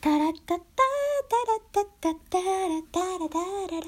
[0.00, 0.64] タラッタッタ
[1.28, 3.86] タラッタッタタラタラタララ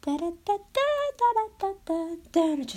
[0.00, 0.74] タラッタッタ
[1.16, 1.94] タラッタッタ
[2.30, 2.72] タラタ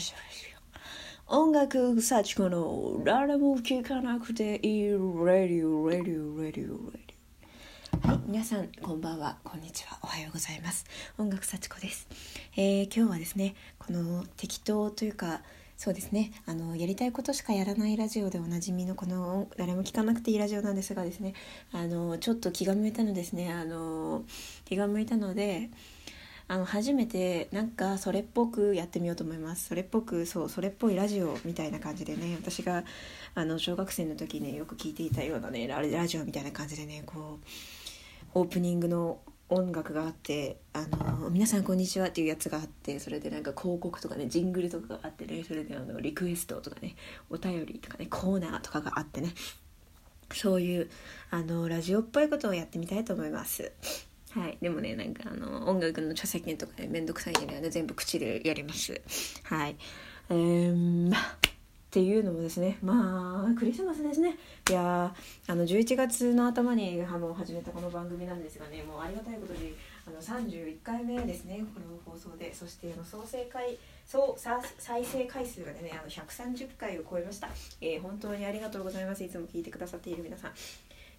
[1.28, 10.86] 音楽幸子の誰も聴かなくていいラディオラディオラディオラディオはい皆さんこんばんはこんにちはおはようございます
[11.18, 12.08] 音楽幸子です、
[12.56, 15.42] えー、今日はですねこの適当というか
[15.78, 16.32] そうですね。
[16.46, 21.34] あのやりたいことしかやらないラジオでおなじみのこの誰も聞かなくていいラジオなんですがですね。
[21.74, 23.52] あのちょっと気が向いたのですね。
[23.52, 24.24] あの
[24.64, 25.70] 気が向いたので
[26.48, 29.68] あの初めてなんかそれっぽくやってみようと思います。
[29.68, 32.86] それっぽくそうそれっぽいラジオみたいな感じでね私が
[33.34, 37.40] あの小学生の時ねよく聞いていたようなねラジオみたいな感じでねこ
[38.34, 46.96] うオープニングの音楽があって「あの皆さんこんにちは」っていうやつがあってそれでなんか広告とかねジングルとかがあってねそれであのリクエストとかね
[47.30, 49.34] お便りとかねコーナーとかがあってね
[50.34, 50.90] そういう
[51.30, 53.72] あのラジオっぽいことをやってみたいと思います。
[54.32, 59.00] はい、でもねなんかあの音楽の著作権とかねめんどくさいんでね全部口でやります。
[59.44, 59.78] はい
[60.30, 61.14] えー、
[61.96, 64.36] っていうのもですねまあクリスマスですね。
[64.70, 65.16] いや
[65.48, 69.74] あの11月の頭にあの始めたこの番組なんですがねもうありがたいことに
[70.06, 72.54] あの31回目ですねこの放送で。
[72.54, 77.48] そしてあの総正回総再生回数がねあの130回を超えました、
[77.80, 79.24] えー、本当にありがとうございます。
[79.24, 80.52] いつも聞いてくださっている皆さん。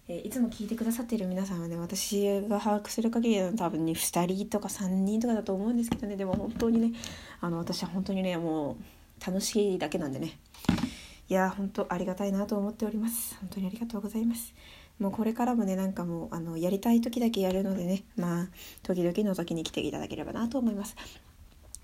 [0.09, 6.17] え、いつも聞いてくださっている皆さんはね私が把握する限りは多分に2人とか3人とかだと思うんですけどね。
[6.17, 6.99] でも本当にね
[7.41, 8.77] あの私は本当にねもう
[9.25, 10.37] 楽しいだけなんでね。
[11.29, 13.35] いや本当ありがたいなと思っております。
[13.39, 14.53] 本当にありがとうございます。
[14.99, 18.47] もうこれからもねなんかもうあのやりたい時だけやるのでねまあ
[18.83, 20.95] 時々の時に来ていただければなと思います。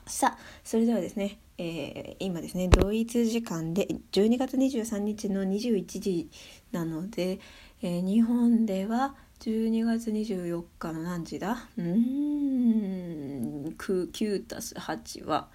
[0.06, 6.30] さあそれではですね、えー、今ですね同一時間で12月23日の21時
[6.72, 7.40] なので、
[7.81, 11.68] えー、日本では12月24日の何時だ？
[11.78, 15.50] うーん9たす8は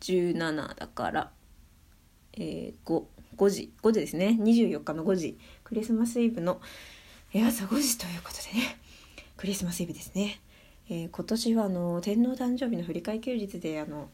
[0.00, 1.30] 17だから、
[2.34, 3.04] えー、5,
[3.36, 4.36] 5時5時ですね。
[4.40, 5.38] 24日の5時。
[5.64, 6.60] クリスマスイブの
[7.34, 8.78] 朝5時ということでね。
[9.36, 10.40] クリスマスイブですね、
[10.88, 14.08] えー、今年はあの天皇誕生日の振り替休日であの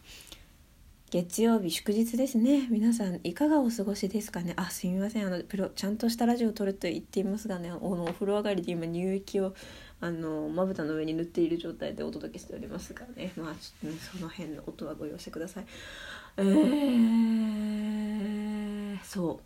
[1.10, 2.66] 月曜日祝日ですね。
[2.70, 4.52] 皆さんいかがお過ごしですかね？
[4.56, 5.26] あすみません。
[5.26, 9.54] あのプロちゃんとしたラジオを撮ると言っていますがねおのお風呂上がりで今乳液を
[10.00, 13.32] あのまぶたの上に塗っている状態でお届けしておりますがね。
[13.36, 15.66] まあ、その辺の音はご容赦ください。
[16.38, 19.44] えー、そう。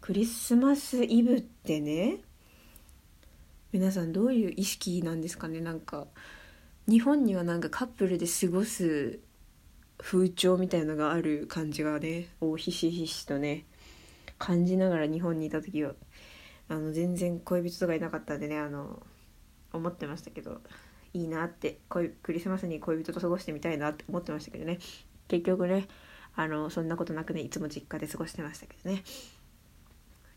[0.00, 2.16] クリスマスイブってね
[3.72, 5.60] 皆さんどういう意識なんですかね？
[5.60, 6.06] なんか
[6.88, 9.20] 日本にはなんかカップルで過ごす
[9.98, 13.66] 風潮みたいのがある感じがねおひしひしとね
[14.38, 15.92] 感じながら日本にいた時は
[16.70, 19.02] あの全然恋人とかいなかったんでねあの
[19.74, 20.62] 思ってましたけど
[21.12, 24.78] いいなってクリスマスに恋人と過ごしてみたいなって思ってましたけどね。
[25.28, 25.86] 結局ね
[26.34, 29.02] あのそんなことなくねいつも実家で過ごしてましたけどね。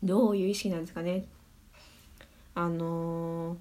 [0.03, 1.25] どういう意識なんですかね。
[2.55, 3.57] あのー、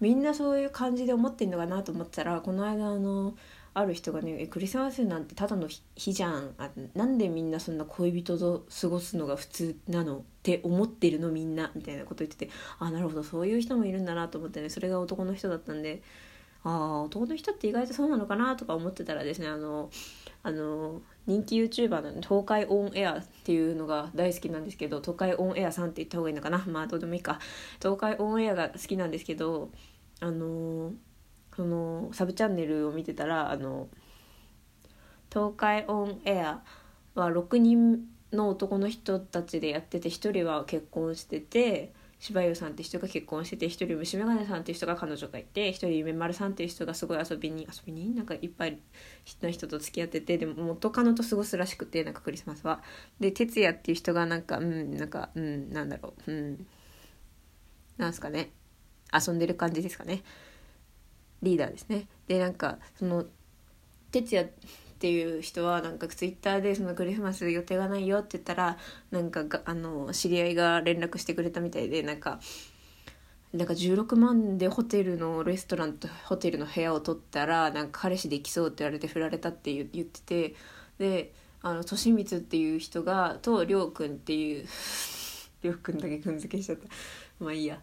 [0.00, 3.34] みんなそういう感じで思ってんのかなと思ったらこの間あの
[3.74, 6.54] ある人がね「クリスマスなんてただの日じゃん。
[6.58, 11.70] あなんでみんなそんな恋人と過ごすのが普通なの?」って思ってるのみんな。
[11.74, 13.22] みたいなこと言っててあなるほど。
[13.22, 14.70] そういう人もいるんだなと思ってね。
[14.70, 16.02] それが男の人だったんで
[16.62, 19.90] ああ男の人って意外とそうなのかなとか思ってたらですねあの
[20.46, 26.62] あの人気 YouTuber の東海オンエアっていうのが大好きなんですけど東海オンエアさんって言った方がいいのかな？
[26.66, 27.40] まあどうでもいいか。
[27.82, 29.70] 東海オンエアが好きなんですけど
[30.20, 30.92] あの
[31.56, 33.88] そのサブチャンネルを見てたらあの
[35.32, 36.62] 東海オンエア
[37.14, 41.94] は6人の男の人たちでやってて1人は結婚してて
[42.24, 48.78] 柴優さんって人が結婚してて1人虫眼鏡さんっていう人が彼女がいて1人夢丸さんっていう人がすごい遊びに遊びになんかいっぱい
[49.42, 52.82] の人と付き合っててでも元カノと過ごすらしくてなんかクリスマスは。
[53.20, 56.66] で哲也っていう人がなんかうんなんかうんなんだろううん
[57.98, 58.52] なんすかね
[59.12, 60.22] 遊んでる感じですかね。
[61.42, 62.06] リーダーですね。
[62.26, 63.26] でなんかその
[64.12, 64.50] 哲也
[65.04, 68.78] っていう人はなんかツイッターでそのクリスマス予定がないよって言ったら
[69.10, 72.40] なんかあの知り合いが連絡してくれたみたいでなんか。
[73.52, 80.54] なんか16万でホテルのレストランとホテルの部屋を取ったらなんか彼氏できそうって言われて振られたって言ってて
[80.98, 84.66] であの利光っていう人がとりょうくんっていう
[85.62, 86.88] りょうくんだけくん付けしちゃった
[87.38, 87.78] まあいいやっ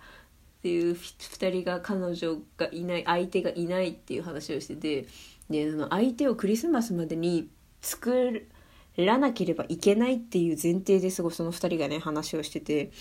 [0.61, 5.07] ていう2人が彼女がいない相手がいないっていう話をしてて
[5.51, 7.49] でその相手をクリスマスまでに
[7.81, 8.47] 作
[8.97, 12.91] らなければいけないっていう前提ですごいその2人がね話をしてて。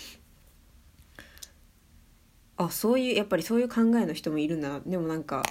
[2.57, 4.81] あそういうやっぱりそういう考えの人もいるんだな。
[4.85, 5.43] でもなんか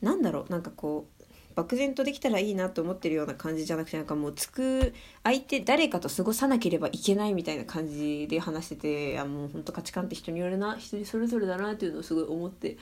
[0.00, 0.52] なんだろう。
[0.52, 1.18] なんかこう
[1.58, 4.94] 漠然とできたらいいなと思ってるような感じじゃなくてなんかもうつく
[5.24, 12.78] 相手誰かと過ごさなければいけないみたいな感じで話しててあもうほんと価値観って人によるな人それぞれだなっていうのをすごい思って、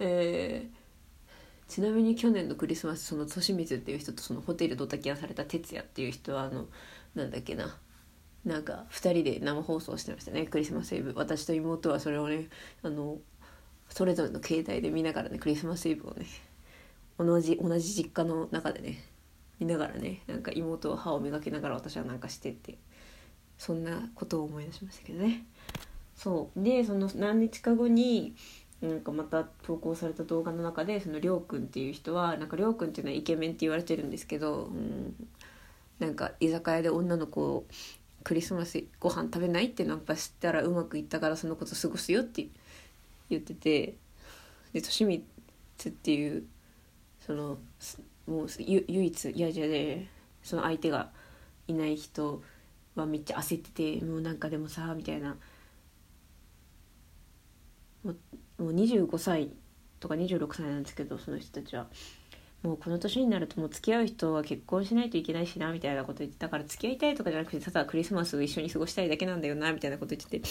[0.00, 0.83] えー、
[1.68, 6.66] ちなみに去年のクリスマスその利光っていう人とそのホテルドタキャンされた哲也っていう人はあの
[7.14, 7.76] なんだっけな。
[8.44, 10.46] なんか2人で生放送してましたね。
[10.46, 11.12] クリスマスイブ。
[11.16, 12.48] 私と妹はそれをね
[12.82, 13.18] あの
[13.88, 16.26] それぞれの携帯で見ながらねクリスマスイブをね
[17.18, 19.02] 同じ同じ実家の中でね
[19.58, 22.76] 見ながらねなんか妹は歯を磨きながら私はなんかしてって
[23.56, 25.46] そんなことを思い出しましたけどね。
[26.14, 26.62] そう。
[26.62, 28.34] でその何日か後に
[28.80, 35.14] なんかまた投稿された動画の中でそのりょうくんっていう人はなんかりょうくんっていうのはイケメンって言われてるんですけど、うん、
[35.98, 37.64] なんか居酒屋で女の子を
[38.24, 42.46] クリスマスご飯食べないってナンパしたらうまくいったからそのこと過ごすよって
[43.30, 43.94] 言ってて
[44.72, 46.44] で利光っていう
[47.20, 47.58] その
[48.26, 50.06] もう唯一嫌じゃで
[50.42, 51.10] その相手が
[51.68, 52.42] いない人
[52.94, 55.36] はめっちゃ焦っててもうなんかでもさみたいな。
[58.58, 59.50] もう25歳
[60.00, 61.86] とか26歳なんですけどその人たちは。
[62.62, 70.48] もうこの年になるともう付き合う人は結婚しないといけないしなみたいなこと言ってたから付き合いたいとかじゃなくてただクリスマスを一緒に過ごしたいだけなんだよなみたいなこと言ってて。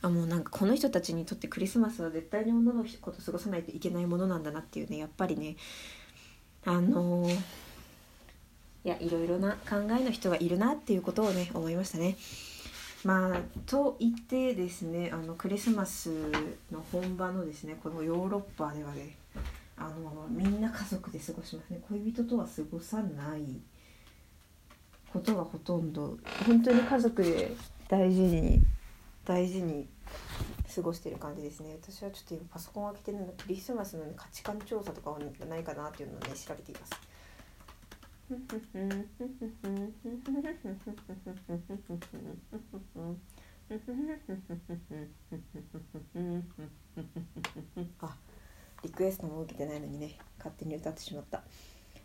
[0.00, 5.56] あもうなんかこの人たちにとってクリスマスは絶対に女の子と過ごさないといけないものなんだなっていうねやっぱりね。
[6.66, 7.32] あのー、
[8.84, 12.16] いやいろいろな考えの人がいるなっていうことをね思いましたね。
[13.04, 16.08] まあと言ってですねあのクリスマス
[16.72, 19.16] の本場のですねこのヨーロッパではね
[19.76, 21.80] あのみんな家族で過ごしますね。
[21.88, 23.42] 恋人とは過ごさない
[25.12, 26.16] ことがほとんど。
[26.46, 27.52] 本当に家族で
[27.88, 28.62] 大事に
[29.24, 29.88] 大事に
[30.74, 31.76] 過ごしてる感じですね。
[31.82, 35.18] 私はちょっと今パソコンを開けてるのでクリスマスの、ね、価値観調査とかは
[35.48, 36.92] ないかなっていうのをね調べています。
[48.00, 48.16] あ
[48.82, 50.18] リクエストも受けてないのにね。
[50.38, 51.42] 勝手に歌ってしまった。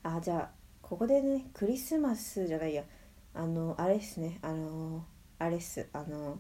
[0.04, 0.50] あじゃあ
[0.82, 2.84] ここでねクリスマスじゃないや。
[3.34, 4.40] あのあれっすね。
[4.42, 5.06] あの
[5.38, 5.88] あれっす。
[5.94, 6.40] あの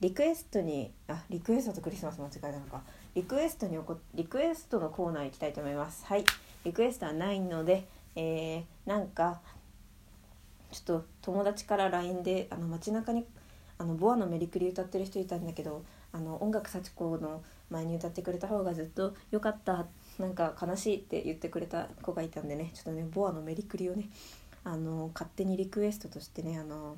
[0.00, 2.84] リクエストにあリクエストとクリスマス間違いなのか。
[3.14, 6.04] リクエストにおこリクエストのコーナー行きたいと思います。
[6.06, 6.24] はい。
[6.64, 7.86] リクエストはないので、
[8.16, 9.40] えー、なんか
[10.70, 13.24] ちょっと友達から LINE であの街中に
[13.78, 19.86] あのボアのメリクリ歌ってる人いたんだけどあの音楽幸子の前に歌ってくれた方がずっと良かった
[20.18, 24.08] なんか悲しいって言ってくれた子がいたんでねちょっとねボアのメリクリをね
[24.62, 26.96] あの勝手にリクエストとしてねあの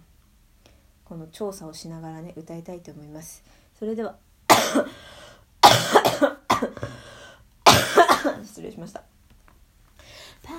[1.04, 3.44] この調査をしながらね歌いたいと思います。
[3.78, 4.16] それでは
[8.44, 9.15] 失礼しました。
[10.46, 10.56] パン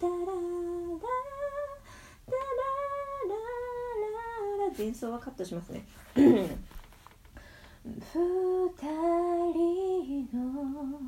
[0.00, 0.26] タンタララ
[2.26, 2.58] タラ
[3.28, 6.32] ララ前奏はカットしますね二
[9.52, 11.00] 人の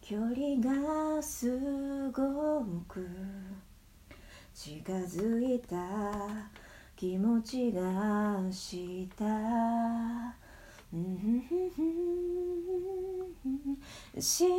[0.00, 3.04] 距離がすごく
[4.54, 5.76] 近づいた
[6.94, 10.41] 気持ちがした
[14.14, 14.50] 自然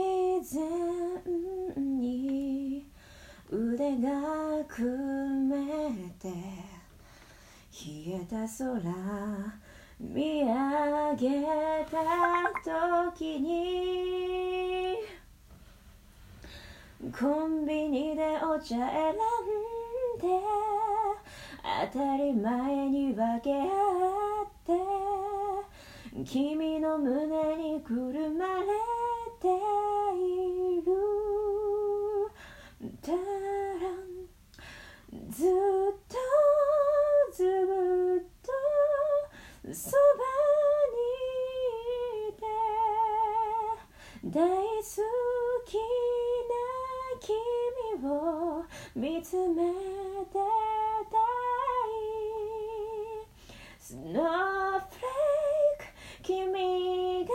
[1.99, 2.87] に
[3.51, 4.87] 腕が組
[5.47, 6.33] めて冷
[8.15, 8.81] えた空
[9.99, 11.43] 見上げ
[11.85, 12.01] た
[13.11, 14.97] 時に
[17.11, 19.17] コンビニでお茶選ん
[20.17, 20.25] で
[21.93, 23.65] 当たり前に分け合
[24.47, 25.32] って
[26.21, 28.65] 君の胸にくるまれ
[29.41, 29.47] て
[30.15, 30.93] いる。
[33.01, 33.17] たら
[35.31, 35.49] ずっ
[36.07, 36.15] と
[37.33, 39.97] ずっとそば
[40.93, 41.09] に
[42.29, 42.45] いて。
[44.25, 44.51] 大好
[45.65, 45.73] き
[46.47, 46.53] な
[47.19, 48.63] 君を
[48.95, 50.37] 見つめて
[53.79, 54.62] スノーフレーク
[56.33, 57.29] 君が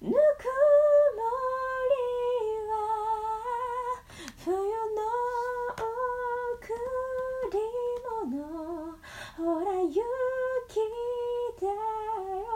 [0.00, 0.16] ぬくも
[1.90, 2.00] り
[2.70, 2.72] は
[4.42, 5.04] 冬の
[5.76, 6.72] 贈
[7.52, 7.60] り
[8.08, 8.96] 物
[9.36, 10.00] ほら雪
[11.60, 12.48] だよ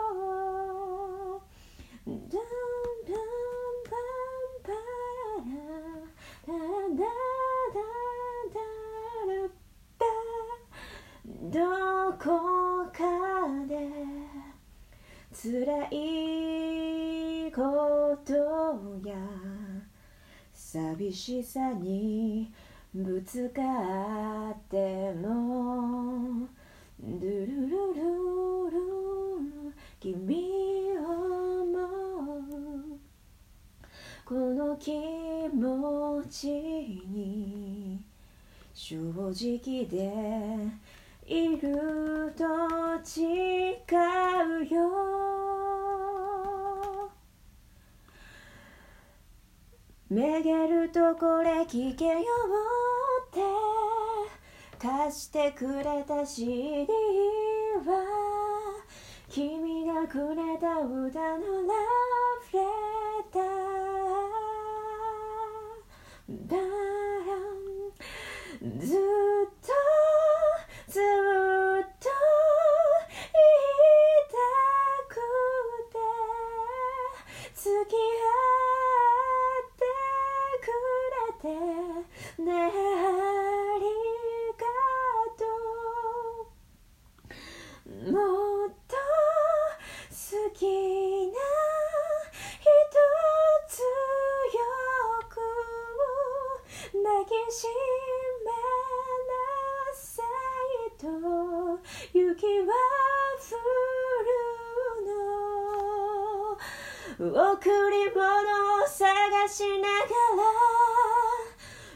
[2.07, 3.21] ダンダン
[3.85, 4.73] パンパ
[6.47, 6.57] ラダ
[6.95, 7.05] ダ
[7.75, 7.85] ダ
[8.53, 8.57] ダ
[9.31, 9.53] ル
[9.99, 10.01] バ
[11.51, 11.53] ど
[12.17, 12.58] こ
[15.41, 18.33] 辛いこと
[19.07, 19.15] や
[20.53, 22.51] 寂しさに
[22.93, 23.61] ぶつか
[24.51, 26.45] っても
[26.99, 28.77] ルルルルル
[30.01, 32.99] 君を思う
[34.25, 34.91] この気
[35.53, 38.01] 持ちに
[38.73, 40.11] 正直で
[41.31, 42.43] いると
[43.21, 44.89] 違うよ。
[50.09, 53.41] めげるとこれ聞けよって
[54.79, 56.87] 貸してくれた CD
[57.85, 57.93] は
[59.29, 61.19] 君がくれた歌のラ
[62.51, 62.63] ブレ
[63.31, 63.43] ター。
[66.47, 66.57] だ
[68.79, 68.97] ずっ
[69.61, 69.68] と
[70.89, 72.09] ずっと
[73.29, 74.41] 言いた
[75.07, 75.13] く
[75.93, 76.01] て
[77.53, 78.33] 付き合
[79.61, 79.85] って
[80.65, 80.73] く
[81.13, 82.78] れてね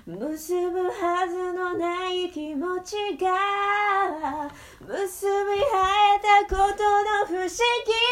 [0.06, 5.64] 結ぶはずのない気持ちが結び合
[6.18, 8.03] えたことの不思議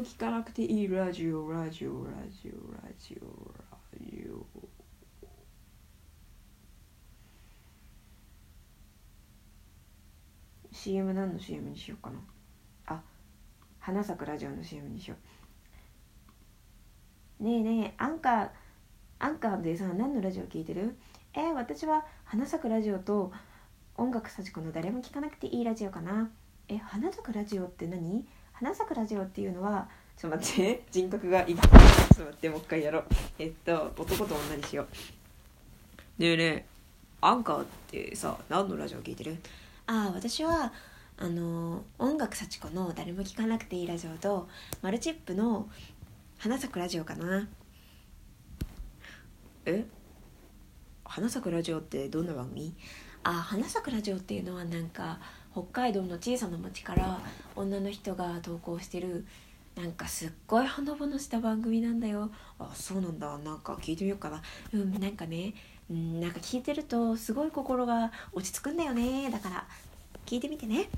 [0.00, 3.62] も聞かなくていいラジオラジオラジオラジオラ
[4.00, 4.46] ジオ
[10.72, 12.18] 「CM 何の CM にしようかな？
[12.86, 13.02] あ
[13.78, 15.16] 花咲くラジオの CM にしよ
[17.38, 17.44] う。
[17.44, 18.50] ねえねえアンカー
[19.18, 20.96] アンカーでさ何のラジオ聞いてる？
[21.34, 23.32] えー、私は花咲くラジオと
[23.98, 26.30] 音楽幸子の誰も聞かなくていいラジオかな。
[26.68, 28.26] え花咲くラジオって何？
[28.60, 29.88] 花咲くラジオっていうのは
[30.18, 33.04] ちょっと待って 人格がいちょっと待ってもう一回やろう。
[33.38, 34.86] えっと男と女にしよう。
[36.22, 36.66] ねえねえ
[37.22, 39.38] アンカーってさ何のラジオ聞いてる？
[39.86, 40.74] ああ私は
[41.16, 44.46] あの音楽幸子の誰も聞かなくていいラジオと
[44.82, 45.66] マルチップの
[46.36, 47.48] 花咲くラジオかな。
[49.64, 49.86] え？
[51.06, 52.74] 花咲くラジオってどんな番組？
[53.22, 55.18] あ花咲くラジオっていうのはなんか
[55.52, 57.20] 北海道の小さな町から
[57.56, 59.26] 女の人が投稿してる
[59.76, 62.30] なんかすっごいほのぼのした番組なんだよ。
[62.58, 63.38] あそうなんだ。
[63.38, 64.42] なんか聞いてみようかな。
[64.74, 65.54] うんなんかね
[65.90, 69.30] うんなんか聞いてるとすごい心が落ち着くんだよね。
[69.30, 69.66] だから
[70.26, 70.88] 聞いてみてね。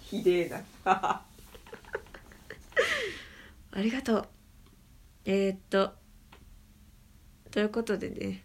[0.00, 0.62] ひでえな。
[3.72, 4.28] ありがとう。
[5.24, 5.92] えー、っと
[7.50, 8.44] ということでね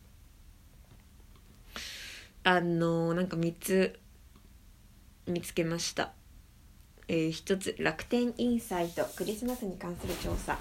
[2.47, 3.99] あのなんか3つ
[5.25, 6.11] 見つけました。
[7.07, 10.55] えー、1つ楽天インサイトクリスマスに関する調査。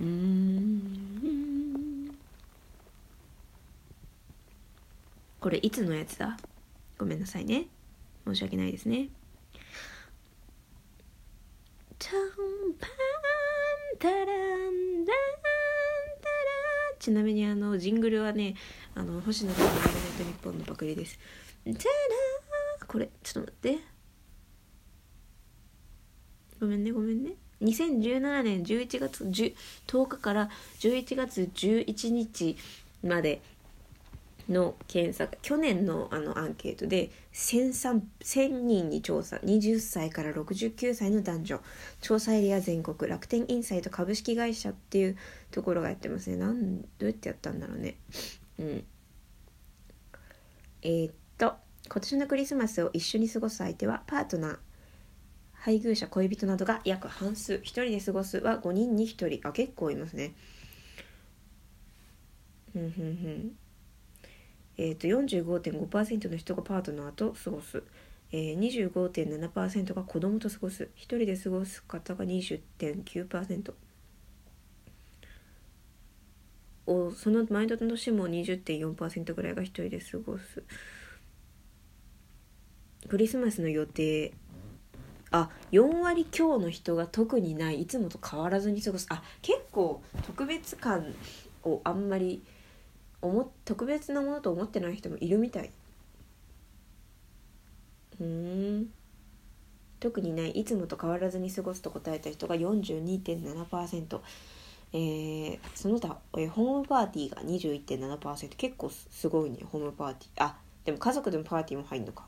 [0.00, 2.10] うん。
[5.38, 6.36] これいつのやつだ？
[6.98, 7.66] ごめんなさいね。
[8.26, 9.08] 申し訳ないですね。
[11.96, 12.18] タン
[12.80, 12.90] パン
[14.00, 14.89] タラン。
[17.00, 18.54] ちなみにあのジングルはね
[18.94, 21.18] あの星野さんの「オールナイトニッポン」のパクリです。
[21.64, 21.78] タラ
[22.86, 23.78] これちょっと待って。
[26.60, 27.32] ごめんねごめんね。
[27.62, 29.54] 2017年11月 10,
[29.86, 32.56] 10日から11月11日
[33.02, 33.40] まで。
[34.50, 38.02] の検査去年のあのアンケートで 1000,
[38.50, 41.60] 人に調査20歳から69歳の男女
[42.00, 45.16] 調査エリア全国楽天インサイト株式会社っていう
[45.52, 46.36] ところがやってますね。
[46.36, 47.96] なんどうやってやったんだろうね。
[48.58, 48.84] うん。
[50.82, 51.54] えー、っと
[51.88, 54.58] 今年のクリスマスを一緒に過ごす相手はパートナー。
[55.52, 57.54] 配偶者恋人などが約半数。
[57.56, 59.48] 1人で過ごすは5人に1人。
[59.48, 60.34] あ結構いますね。
[62.72, 63.59] ふんふんふん。
[64.82, 67.82] えーと、45.5%の人がパートナーと過ごす、
[68.32, 70.84] えー、25.7%が子供と過ごす。
[70.96, 73.74] 1人で過ごす方が20.9%
[76.86, 80.62] おその前の年も20.4%ぐらいが1人で過ごす。
[83.06, 84.32] クリスマスの予定。
[85.30, 87.82] あ4割強の人が特にない。
[87.82, 89.06] いつもと変わらずに過ごす。
[89.10, 91.14] あ結構特別感
[91.64, 92.42] をあんまり
[93.22, 95.70] 思特別なものと思ってない人もいるみたい。
[98.20, 98.90] うん。
[99.98, 100.50] 特にない。
[100.50, 104.20] いつもと変わらずに過ごすと答えた人が42.7%
[104.92, 110.44] えー、その他、えー、ホームパーティーが21.7%結構すごいねホームパーティー。
[110.44, 112.24] あでも家族でもパーティーも入るのか。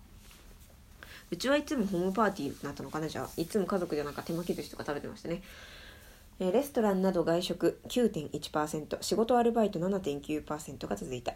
[1.30, 3.28] うちはいつもホームパーティーになったのかなじゃあ。
[3.36, 5.42] いつも家族でなんか手巻き寿司とか食べてましたね。
[6.38, 11.34] レストランなど外食9.1%仕事アルバイト7.9%が続いた、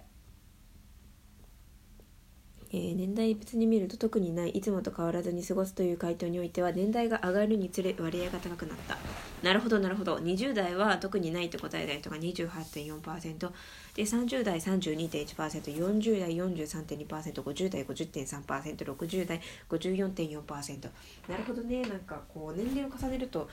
[2.73, 8.99] えー、年代別に見ると特にないいつもと変わらずに過ごすという回答においては年代が上がるにつれ割合が高くなった。
[9.43, 10.17] なるほどなるほど。
[10.17, 13.51] 20代は特にないと答えた人が28.4%
[13.95, 20.89] で30代 32.1%40 代 43.2%50 代 50.3%60 代54.4%
[21.29, 21.83] なるほどね。
[21.83, 23.49] なんかこう年齢を重ねると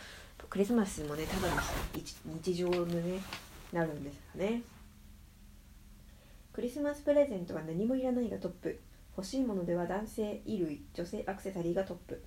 [0.50, 1.62] クリスマスもねただの
[2.44, 3.20] 日常のね
[3.72, 4.62] なるんですかね。
[6.54, 8.80] クリスマスプレゼントは何もいらないがトップ。
[9.18, 12.24] 欲しいものでは男性衣類女性アクセサリーがトップ。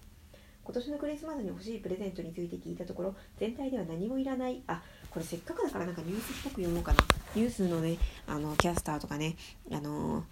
[0.64, 4.62] 今年のクリスマスに欲しいプレゼントについて聞いたところ全体では何もいらない。
[4.66, 6.98] あこれせっかくだからなんかニュースっぽく読もうかな。
[7.36, 9.36] ニュースのねあのキャスターとかね
[9.70, 10.24] あの、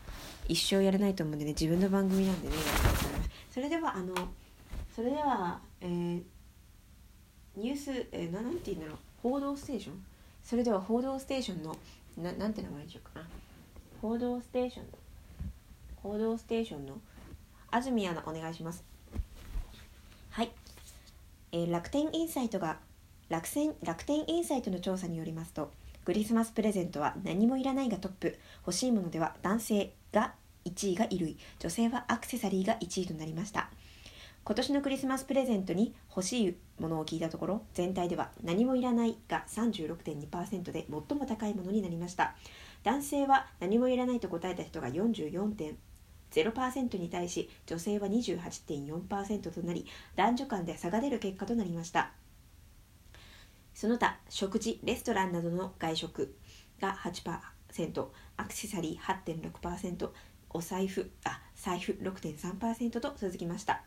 [0.48, 2.54] 一生やれないと思うんでね自分の番組なんでね
[3.50, 4.14] それではあの
[4.94, 6.33] それでは、えー
[7.56, 8.96] ニュース、えー、ななんて言うんだろう。
[9.22, 10.04] 報道ステーション？
[10.42, 11.76] それでは報道ステーションの
[12.18, 13.26] ななんて名前にしようかな。
[14.02, 14.84] 報道ステーション
[15.96, 16.98] 報道ステーションの
[17.70, 18.84] 安住アナお願いします。
[20.30, 20.50] はい、
[21.52, 22.78] えー、楽天インサイトが
[23.28, 25.70] 楽天楽天インサイトの調査によりますと
[26.04, 28.38] クリスマスプレゼントは何もいらないがトップ。
[28.66, 30.34] 欲しいものでは男性が
[30.66, 31.38] 1位が衣類。
[31.58, 33.70] 女性はアクセサリーが1位となりました。
[34.46, 42.36] 今年のクリスマスプレゼントに欲しいものを聞いたところ全体では何もいらないが36.2%で最も高いものになりました。
[42.82, 52.10] 男性は何もいらないと答えた人が44.0%に対し女性は28.4%となり男女間で差が出る結果となりました。
[53.72, 56.36] その他食事レストランなどの外食
[56.82, 60.10] が8%アクセサリー8.6%
[60.50, 63.84] お財布あ財布6.3%と続きました。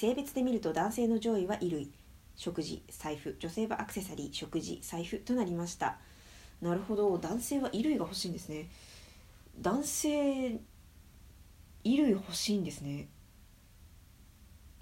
[0.00, 1.90] 性別で見ると男性の上位は衣類
[2.34, 4.32] 食事財布女性はアクセサリー。
[4.32, 5.98] 食事財布となりました。
[6.62, 7.18] なるほど。
[7.18, 8.70] 男性は衣類が欲しいんですね。
[9.60, 10.52] 男性
[11.84, 13.08] 衣類欲しいんですね。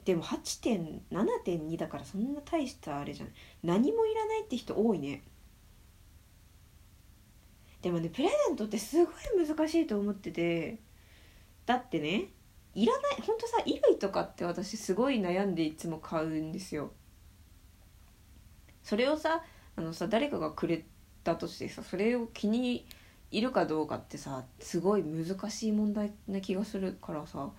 [0.04, 3.34] でも8.7.2だからそんな大したあれじゃない。
[3.64, 5.24] 何もいらないって人多いね。
[7.82, 10.78] でもねプレゼントってすごい難しいと思ってて。
[11.66, 12.28] だってね
[12.78, 16.92] いらないほんとさ衣類とかって私すごい悩んでいつも買うんですよ。
[18.84, 19.42] それをさ
[19.74, 20.84] あのさ誰かがくれ
[21.24, 22.86] たとしてさそれを気に
[23.32, 27.50] いるかどうかってさすごい難しい問題な気がするからさ。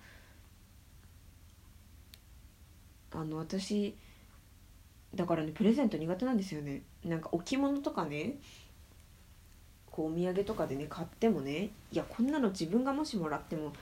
[3.12, 3.96] あの私
[5.14, 6.80] だからねプレゼント苦手なんですよね。
[7.04, 8.38] なんか置物とかね
[9.90, 13.74] こうお土産とかでね買ってもねいやこんなの自分がもしもらっても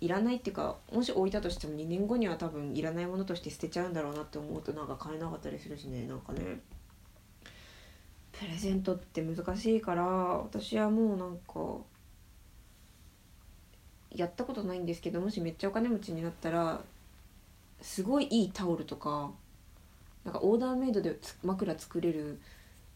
[0.00, 6.60] いらないっていうかもし置いたとしても2年後には多分いらないものとして捨てちゃうんだろうなって思うとなんか買えなかったりするしねなんかね。
[8.32, 11.84] プレゼントって難しいから私はもうなんか
[14.10, 16.80] やったことないんですけどもしめっちゃお金持ちになったら
[17.82, 19.30] すごいいいタオルとか
[20.24, 22.40] なんかオーダーメイドで枕作れる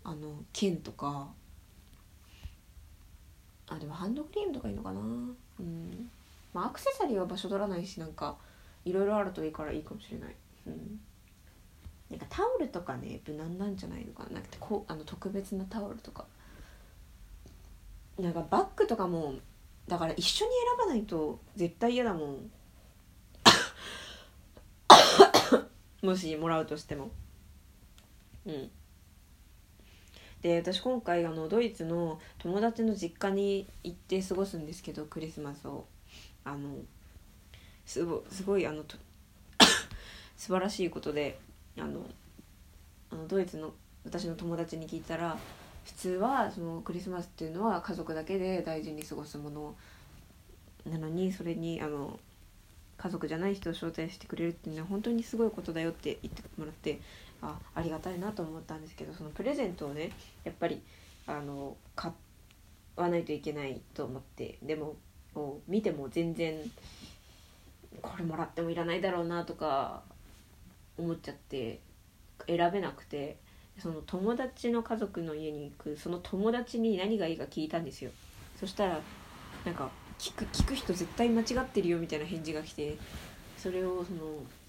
[0.02, 1.28] あの剣とか
[3.68, 5.00] あでもハンドクリームとかいいのかな。
[5.00, 6.10] うん。
[6.54, 8.36] まあ、アクセサリーは場所取らないしなんか
[8.84, 10.34] いろいろあるといいからいいかもしれない、
[10.66, 11.00] うん、
[12.10, 14.34] なんかタオルとかね無難なんじゃないのかな。
[14.34, 16.26] なんかこうあの特別なタオルとか。
[18.18, 19.34] なんかバッグとかも
[19.88, 22.50] だから一緒に選ばないと絶対嫌だもん。
[26.06, 27.10] もしもらうとしても。
[28.46, 28.70] うん。
[30.42, 35.86] で私今回あのドイツの友達の実家に行って過ごすんですけどクリスマスを。
[36.44, 36.76] あの
[37.86, 38.84] すごすごいあの
[40.36, 41.38] 素晴らしいことで
[41.78, 42.06] あの
[43.10, 43.72] あのドイツの
[44.04, 45.38] 私の友達に聞いたら
[45.84, 49.74] 普通はそのクリスマスっていうのは家族だけで大事に過ごすもの
[50.86, 52.18] なのにそれにあの
[52.96, 57.00] 家族じゃない人を招待してくれるっていうのは本当にすごいことだよって言ってもらって
[57.42, 60.10] あありがたいなと思ったんですけどそのプレゼントをね
[60.44, 60.80] やっぱり
[61.26, 62.12] あの買
[62.96, 64.96] わないといけないと思ってでも
[65.34, 66.54] もう見ても全然
[68.00, 70.02] これもらってもいらないだろうなとか
[70.98, 71.80] 思っちゃって
[72.46, 73.36] 選べなくて
[73.78, 78.10] その友達の家族の家に行くその友達に何がいいか聞いたんですよ。
[78.58, 79.00] そしたら
[79.64, 82.96] なんか聞く聞く人絶対間違ってるよみたいな返事が来て
[83.58, 84.20] それをその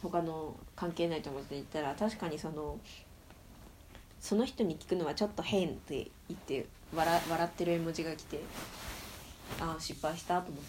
[0.01, 2.79] 他の関係ない友達に言ったら確かにその
[4.19, 8.39] その人に聞くのはちょっと変って言って笑笑ってる絵文字が来て
[9.59, 10.63] ああ失敗したと思っ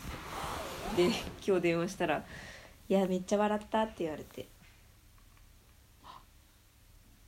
[0.97, 1.09] て。
[1.09, 1.15] で
[1.47, 2.25] 今日電話したら
[2.89, 4.49] 「いやめっちゃ笑った」って言われて。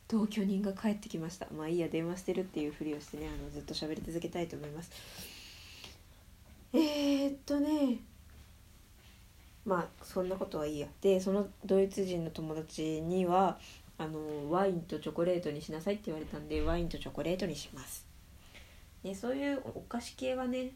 [0.08, 1.46] 同居人が帰ってきました。
[1.54, 4.90] まあいいや電話してるっていうふりをしてねあのずっと喋り続けたいと思います。
[6.72, 7.98] えー、っとね。
[9.66, 10.88] まあそんなことはいいや。
[11.02, 13.58] でそのドイツ人の友達には
[13.98, 18.06] あのワインとチョコレートにしなさいって言われたんでワインとチョコレートにします。
[19.04, 20.70] でそういうお菓子系はね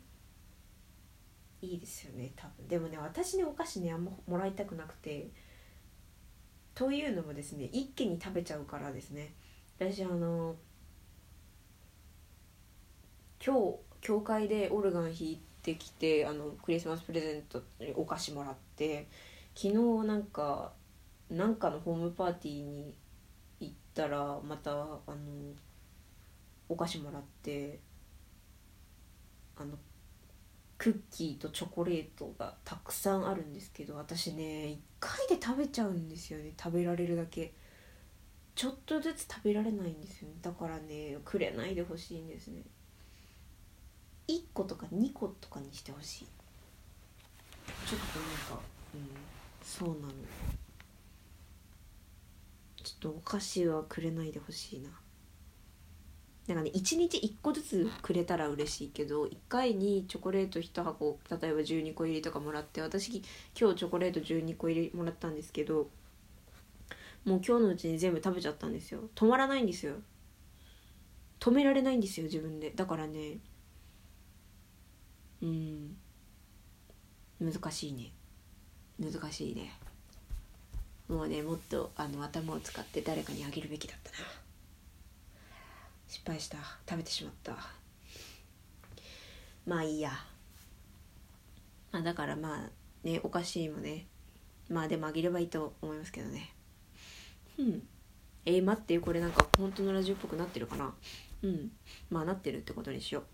[1.62, 2.68] いいですよね多分。
[2.68, 5.30] でもね私ねお菓子ねあんまもらいたくなくて。
[6.74, 9.32] というのもですね一気に食べちゃうからですね。
[9.78, 10.56] 私あの
[13.44, 19.08] 今日教会でオルガン弾いてきてあのクリスマスプレゼントにお菓子もらって
[19.54, 20.72] 昨日なんか
[21.30, 22.94] なんかのホームパーティーに
[23.60, 24.98] 行ったらまたあの
[26.68, 27.80] お菓子もらって
[29.56, 29.76] あの
[30.82, 37.52] クッキーとチョコレートがたくさんあるんですけど私ね1回で食べちゃうんですよね食べられるだけ。
[38.56, 40.34] ちょっとずつ食べられないんですよね。
[40.42, 42.62] だからねくれないでほしいんですね。
[44.26, 46.26] 1個とか2個とかにしてほしい。
[47.86, 48.64] ちょっとなんか
[48.94, 49.08] うん
[49.62, 50.12] そうなの。
[52.82, 54.90] ちょっとお菓子はくれないでほしいな。
[56.48, 63.22] なんかね1日1個ずつくれたら嬉しいけど1回にチョコレート1箱例えば12個入りとかもらって私
[63.58, 65.88] 今日チョコレート12個入りもらったんですけど
[67.24, 69.00] もう今日のうちに全部食べちゃったんですよ。
[69.14, 69.94] 止まらないんですよ。
[71.38, 72.72] 止められないんですよ自分で。
[72.74, 73.38] だからね
[75.40, 75.96] うん。
[77.40, 78.12] 難しいね。
[78.98, 79.72] 難しいね。
[81.08, 84.41] もうねもっとあの頭を使って誰かにあげるべきだったな
[86.12, 86.58] 失敗した。
[86.86, 87.56] 食べてしまった。
[89.64, 90.10] まあいいや。
[91.90, 92.70] まあだからまあ
[93.02, 94.04] ねお菓子もね。
[94.68, 96.54] まあでもあげればいいと思いますけどね。
[97.58, 97.82] うん。
[98.44, 100.92] えー、待ってこれなんか本当のラジオっぽくなってるかな。
[101.44, 101.70] うん。
[102.10, 103.24] まあなってるってことにしよう。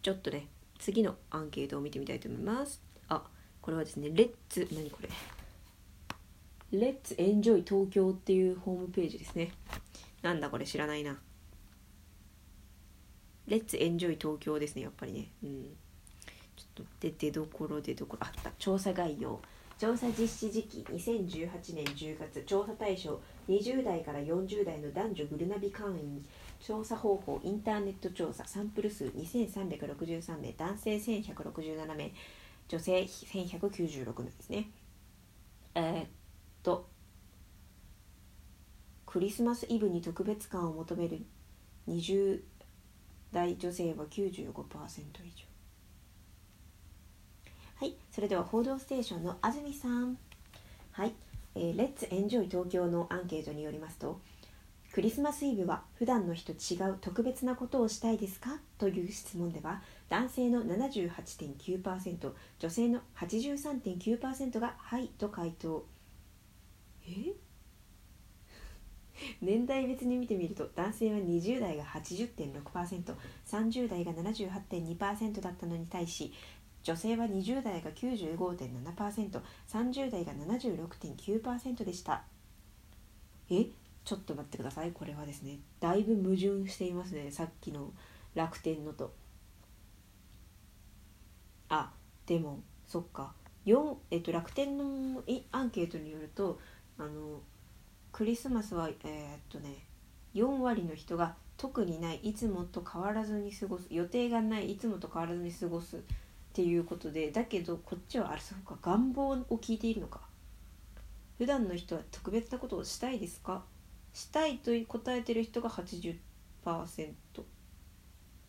[0.00, 0.46] ちょっとね
[0.78, 2.80] 次のアンケートを見てみたいと思います。
[3.10, 3.22] あ
[3.60, 4.66] これはですね Let's。
[4.72, 5.10] 何これ。
[6.72, 9.52] Let's Enjoy 東京っていうホームページですね。
[10.22, 11.18] なんだこれ知らないな。
[13.50, 15.28] Let's Enjoy 東京ですねやっぱりね。
[15.42, 15.64] うん。
[16.56, 18.52] ちょっと出てどころでどころあった。
[18.58, 19.40] 調査概要。
[19.76, 22.44] 調査実施時期2018年10月。
[22.46, 26.24] 調査対象20代から40代の男女グルナビ会員。
[26.60, 28.46] 調査方法インターネット調査。
[28.46, 30.52] サンプル数2363名。
[30.52, 32.12] 男性1167名。
[32.68, 34.70] 女性1196名ですね。
[35.74, 36.06] えー、っ
[36.62, 36.88] と
[39.06, 41.26] クリスマスイブに特別感を求める
[41.88, 42.42] 20
[43.32, 44.24] 代女性は95%
[45.24, 45.44] 以上。
[47.76, 50.18] はいそれでは報道ステーションの安住さん。
[50.92, 51.14] はい
[51.54, 54.20] えー、 Let's Enjoy 東京のアンケートによりますと
[54.92, 58.58] クリスマスイブは普段の日と違う特別なことをしたいですか？
[58.76, 65.86] という質問では男性の78.9%女性の83.9%が「はい」と回答。
[67.06, 67.32] え？
[69.40, 76.32] 年代別に見てみると男性は20代が 80.6%30 代が78.2%だったのに対し
[76.82, 82.24] 女性は20代が 95.7%30 代が76.9%でした。
[83.50, 83.64] え？
[83.64, 83.72] ち
[84.04, 84.92] ちょっと待ってください。
[84.92, 87.30] これはですねだいぶ矛盾していますね。
[87.30, 87.92] さっきの
[88.34, 89.12] 楽天のと。
[91.68, 91.92] あ
[92.26, 93.34] でもそっか。
[93.66, 96.58] 4、えっと、楽天のアンケートによると
[96.98, 97.40] あの
[98.12, 99.74] クリスマスはえー、っとね
[100.34, 106.00] 4割の人が特にないいつもと変わらずに過ごす予定がないいつもと変わらずに過ごすっ
[106.52, 110.20] ていうことでだけどこっちはあれそうか願望を聞いているのか。
[111.38, 113.64] 普段の人は特別なことをしたいですか？
[114.12, 116.18] したいと答えてる人が80%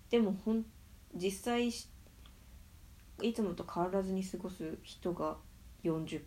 [0.10, 0.65] でもほん
[1.15, 5.38] 実際いつもと変わらずに過ごす人が
[5.84, 6.21] 40%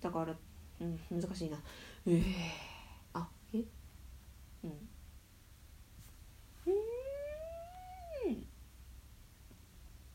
[0.00, 0.34] だから
[0.80, 1.58] うん難しいな。
[2.06, 2.22] ええー、
[3.14, 3.58] あえ？
[4.64, 4.70] うん。
[6.66, 6.70] う
[8.30, 8.46] ん。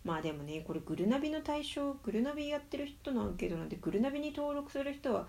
[0.03, 5.27] まあでもねこれグルナビの対象グルナビやってる人のアンケートなんでグルナビに登録する人は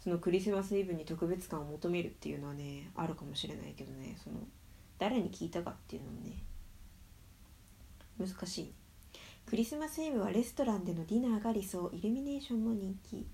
[0.00, 4.36] そのクリスマスイブに特別感を求めるっていうのはねあるかもしれないけどねその
[4.98, 6.42] 誰に聞いたかっていうのもね
[8.18, 8.72] 難しい。
[9.46, 13.26] クリスマスイブはレストランでのディナーが理想イルミネーションも人気。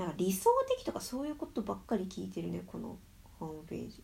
[0.00, 2.96] なんか理想的とかそういうことばっかり聞いてるねこの
[3.38, 4.02] ホームページ。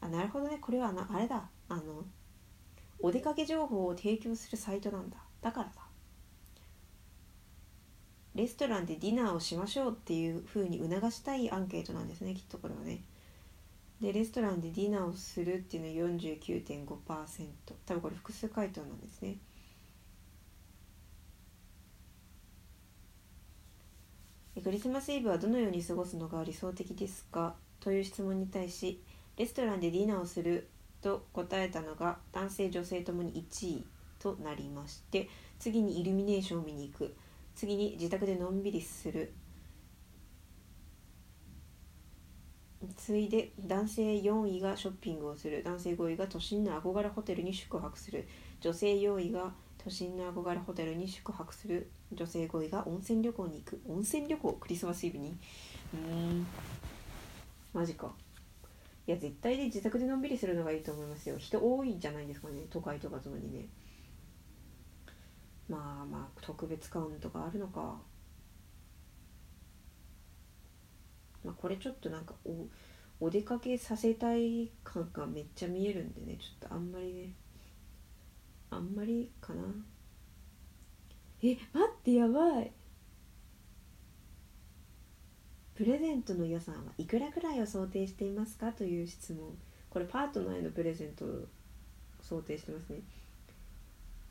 [0.00, 0.56] あなるほどね。
[0.58, 1.50] これはなあれだ。
[1.68, 1.82] あの
[3.00, 5.18] お出かけ情報を提供するサイトなんだ。
[5.42, 5.72] だからだ。
[8.34, 12.34] レストランでディナーをしましょうっていう風に促したいアンケートなんですね。
[12.34, 13.02] きっとこれはね。
[14.00, 17.48] でレストランでディナーをするっていうのは49.5%
[17.84, 19.36] 多分これ複数回答なんですね。
[24.60, 27.54] クリスマスイブはどのように過ごすのが理想的ですか？
[27.80, 29.02] という質問に対し
[29.36, 30.68] レストランでディナーをする
[31.00, 33.84] と答えたのが男性女性ともに1位
[34.18, 37.14] となりまして次にイルミネーションを見に行く。
[37.54, 39.32] 次に自宅でのんびりする。
[42.96, 45.62] 次いで男性4位がショッピングをする。
[45.64, 48.28] 男性5位が都心の憧れホテルに宿泊する。
[48.60, 49.52] 女性4位が
[49.88, 53.80] 都心の憧れホテルに宿泊する女性5位が温泉旅行に行く。
[53.88, 55.34] 温泉旅行クリスマスイブに？
[55.94, 56.46] うん。
[57.72, 58.12] マジか。
[59.06, 61.38] いや絶対で自宅でのんびりするのがいいと思いますよ。
[61.38, 62.66] 人多いんじゃないですかね。
[62.68, 63.68] 都会とか特にね。
[65.70, 67.98] まあまあ特別感とかあるのか。
[71.42, 72.66] まあこれちょっとなんかお
[73.24, 76.36] お出かけさせたい感がめっちゃ見えるんでね。
[76.38, 77.32] ちょっとあんまりね。
[78.70, 79.62] あんまりかな。
[81.42, 82.72] え待ってやばい。
[85.74, 89.56] プレゼントの予算はいくらくらいを想定していますかという質問。
[89.90, 91.46] これパートナーへのプレゼントを
[92.20, 93.00] 想定してますね。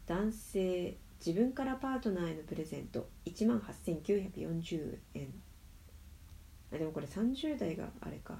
[0.05, 3.07] 男性自分からパートナーへのプレゼント。
[3.25, 5.33] 1万8940円。
[6.73, 8.37] あでもこれ30代があれか。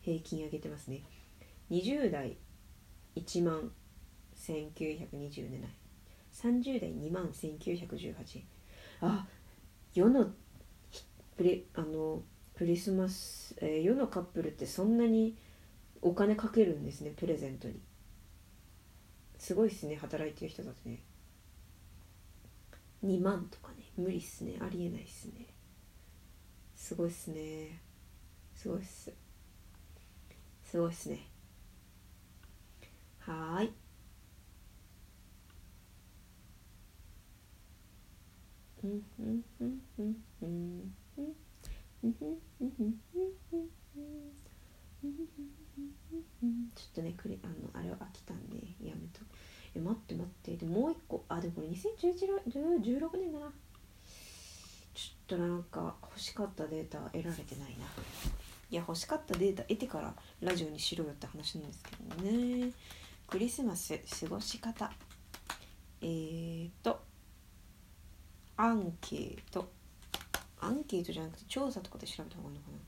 [0.00, 1.02] 平均上げてますね。
[1.70, 2.38] 20代
[3.14, 3.70] 1万
[4.38, 5.68] 1927円
[6.32, 8.42] 30代2万1918円
[9.00, 9.26] あ
[9.94, 10.30] 世の
[11.36, 12.22] プレあの
[12.56, 15.36] クリスマス、えー、世のカップルってそんなに
[16.02, 17.80] お金かけるんですねプレゼントに。
[19.38, 21.00] すごいっすね働いてる人だとね。
[23.04, 25.46] 2万とかね無理っすねありえないっすね。
[26.74, 27.80] すごいっすね。
[28.54, 29.12] すごいっす。
[30.64, 31.20] すごいっすね。
[33.20, 33.78] はーいうんうんうんうんうん
[38.58, 49.20] ちょちょっとねクリあのあれは飽きたんでやめと
[49.74, 50.56] え待って待って。
[50.56, 51.24] でもう一個。
[51.28, 53.52] あでもこれ2016年だな。
[54.94, 57.86] ちょっとなんか欲しかったデータ得られてないな。
[58.70, 62.72] いや欲しかったデータ得てからラジオにしろよって話なんですけどね。
[63.26, 64.90] クリスマス過ごし方。
[66.00, 67.07] えーと。
[68.60, 69.70] アンケート。
[70.60, 72.78] アンケートじゃなくて調査とかで調べた方がいいのかな。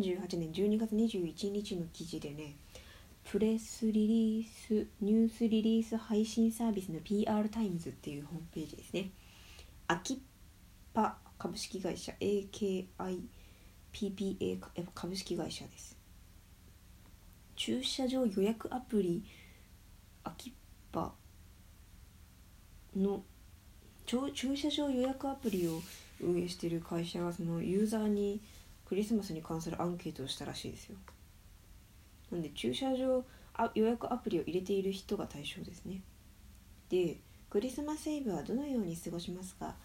[0.00, 2.56] 2018年12月21日の記事でね
[3.30, 9.10] プレスリリースニュースリリース配信サービスの PR タイムズっていうホームページですね。
[9.88, 10.18] アキッ
[10.94, 12.88] パ株式会社 AKIPPA
[14.94, 15.96] 株式会社です。
[17.56, 19.22] 駐車場予約アプリ
[20.24, 20.52] アキッ
[20.90, 21.12] パ
[22.96, 23.22] の
[24.06, 25.82] 駐車場予約アプリを
[26.20, 28.40] 運営している会社がそのユーザーに
[28.90, 30.96] クリスマスに関するアンケートをしたらしいですよ。
[32.32, 33.24] なんで駐車場
[33.76, 36.00] 予約アプリを入れている人が対象ですね。
[36.88, 39.76] でクリスマスイブはどのように過ごしますか？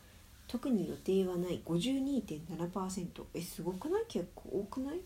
[0.48, 1.62] 特に予定はない。
[1.64, 4.06] 52.7%えすごくない？
[4.08, 5.02] 結構多くない？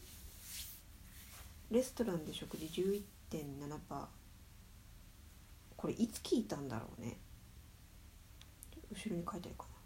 [1.69, 2.67] レストランで食事
[3.31, 4.05] 11.7%
[5.75, 7.17] これいつ聞いたんだろうね。
[8.89, 9.78] 後ろに書いてあるかな。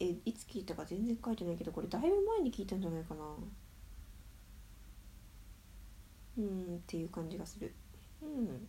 [0.00, 3.24] えいつ聞いたか全然書いてないけどこれだいぶ前に聞いたんじゃないかな。
[6.38, 7.74] うんっていう感じがする。
[8.22, 8.68] うん。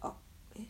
[0.00, 0.14] あ
[0.56, 0.68] え違う。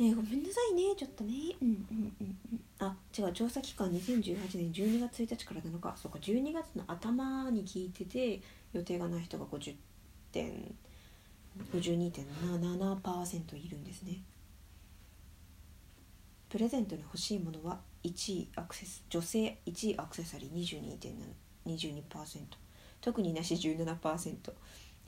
[0.00, 1.34] えー、ごめんなさいねちょっとね。
[1.60, 2.60] うんうんうんうん。
[2.78, 5.96] あ違う調査期間2018年12月1日から7日。
[5.96, 8.40] そうか12月の頭に聞いてて
[8.72, 9.74] 予定がない人が50
[10.30, 10.74] 点
[11.72, 14.22] 52.77%いるんですね。
[16.48, 21.18] プレゼントに欲しいものは1位アクセス女性1位アクセサリー
[21.66, 22.44] 22.22%
[23.00, 24.52] 特になし17%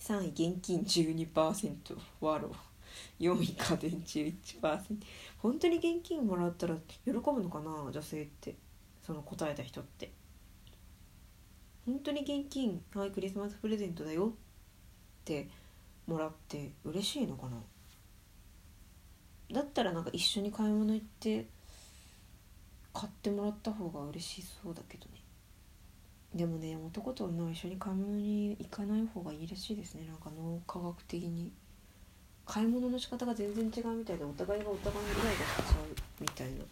[0.01, 2.51] 3位現金12%ワロ
[3.21, 4.97] 4位家電11%
[5.39, 8.57] 本当に現金もらったら喜ぶのかな女性って。
[9.11, 10.13] その答えた人って。
[11.85, 14.31] 本当に現金はいクリスマスプレゼントだよっ
[15.25, 15.49] て
[16.07, 17.57] もらって嬉しいのかな。
[19.53, 21.47] だったらなんか一緒に買い物行って
[22.93, 25.20] 買ってもらった方が嬉しそうだけどね。
[26.35, 30.07] でもね男と女は一緒に買い物に行かない方がいいらしいですね。
[30.07, 31.51] なんか脳科学的に。
[32.47, 36.65] 買い物の仕方が全然違うみたいでお互いがお互いにイライラしちゃうみたいな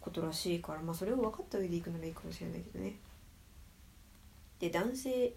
[0.00, 2.96] ことらしいからまあそれを分かった上で行くならいいかもしれないけどね。
[4.58, 5.32] で男性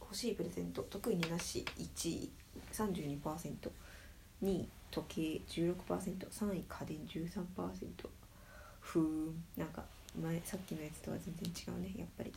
[0.00, 2.30] 欲しいプレゼント特になし1位
[2.72, 3.70] 32%2
[4.42, 8.08] 位時計 16%3 位家電13%
[8.80, 9.44] ふーん。
[9.58, 9.84] なんか
[10.22, 12.32] 前さっきのやつとは全然違うねやっぱり。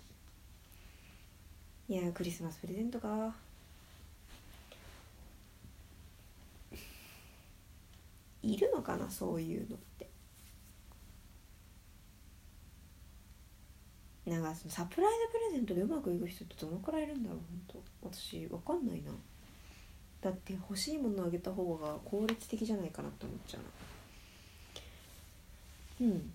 [1.90, 3.34] いやクリスマスプレゼントか。
[8.44, 10.08] いるのかなそういうのって。
[14.26, 17.40] なんかそのサプライズプレゼントでうまくいく人ってどのくらいいるんだろう
[17.72, 19.12] 本当私わかんないな。
[20.20, 23.60] だって欲しいものあげた方が効率的じゃないかなって思っちゃ
[26.02, 26.08] うな。
[26.08, 26.34] うん。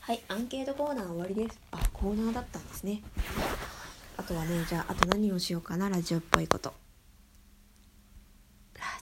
[0.00, 1.58] はいアンケートコーナー終わりです。
[1.72, 3.02] あコーナーだったんですね。
[4.16, 6.85] あとはねじゃああと何をしようかなラジオっぽいこと。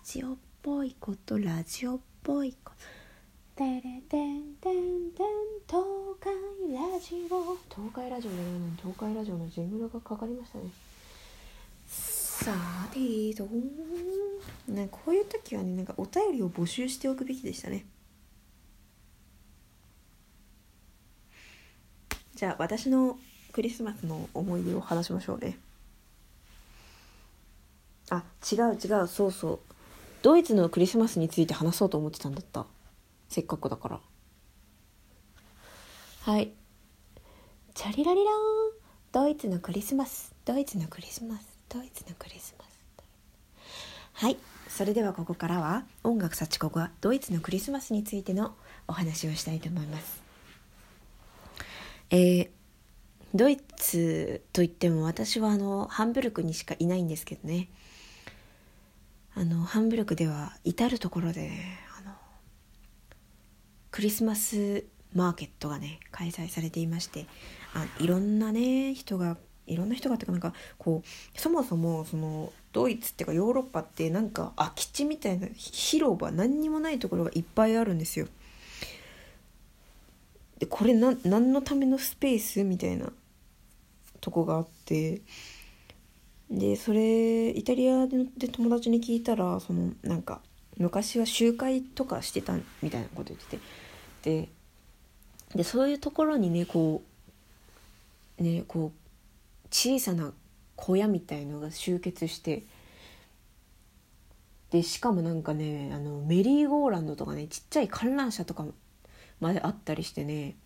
[0.04, 2.76] ジオっぽいことラジオっぽいこと。
[3.56, 5.26] てれてんてんてん
[5.68, 5.84] 東
[6.20, 7.56] 海ラジオ。
[7.72, 10.64] 東海ラジオのに東海ラジオのジングルがかかりましたね。
[11.86, 12.52] さ
[12.92, 12.98] て
[13.34, 13.48] ど
[14.68, 17.86] ねこういう時はねなんかお便りを募集しておくべきでしたね。
[22.34, 23.16] じゃあ私の
[23.52, 25.56] クリスマスの思い出を話しましょうね。
[28.10, 29.06] あ違う違う。
[29.06, 29.73] そうそう
[30.24, 32.64] ドイツのクリスマスについて話そうと思ってたんだった。
[33.28, 34.00] せっかくだから。
[36.22, 36.50] はい。
[37.74, 38.36] チャリラリラーン。
[39.12, 40.34] ドイツのクリスマス。
[40.46, 41.58] ドイツのクリスマス。
[41.68, 42.80] ドイツのクリスマス。
[44.14, 44.38] はい。
[44.66, 48.54] それではここからは音楽幸子がドイツのクリスマスについての
[48.88, 50.22] お話をしたいと思います。
[52.08, 52.48] えー、
[53.34, 57.68] ドイツといっても私はあのハンブルクにしかいないんですけどね。
[59.36, 61.50] あのハンブルクでは至る所で
[61.98, 62.14] あの
[63.90, 67.26] クリスマスマーケットがね開催されていまして
[67.74, 78.26] あいろんなね人がいろんな人がっていうかなんかこうそもそもそのドイツっていうかヨーロッパってなんか空き地みたいな広場何にもないところがいっぱいあるんですよ。
[80.58, 83.10] でこれな何のためのスペースみたいな
[84.20, 85.22] とこがあって
[86.54, 90.40] でそれイタリアで友達に聞いたらそのなんか
[90.78, 93.62] 昔は集会とかしてたみたいなこと言ってて。
[94.22, 94.48] で
[95.54, 97.02] でそういうところにねこ
[98.40, 100.32] うねこう小さな
[100.74, 102.64] 小屋みたいのが集結して。
[104.70, 108.64] でしかもなんかねあのメリーゴーランドとかねちっちゃい観覧車とか
[109.38, 110.56] まであったりしてね。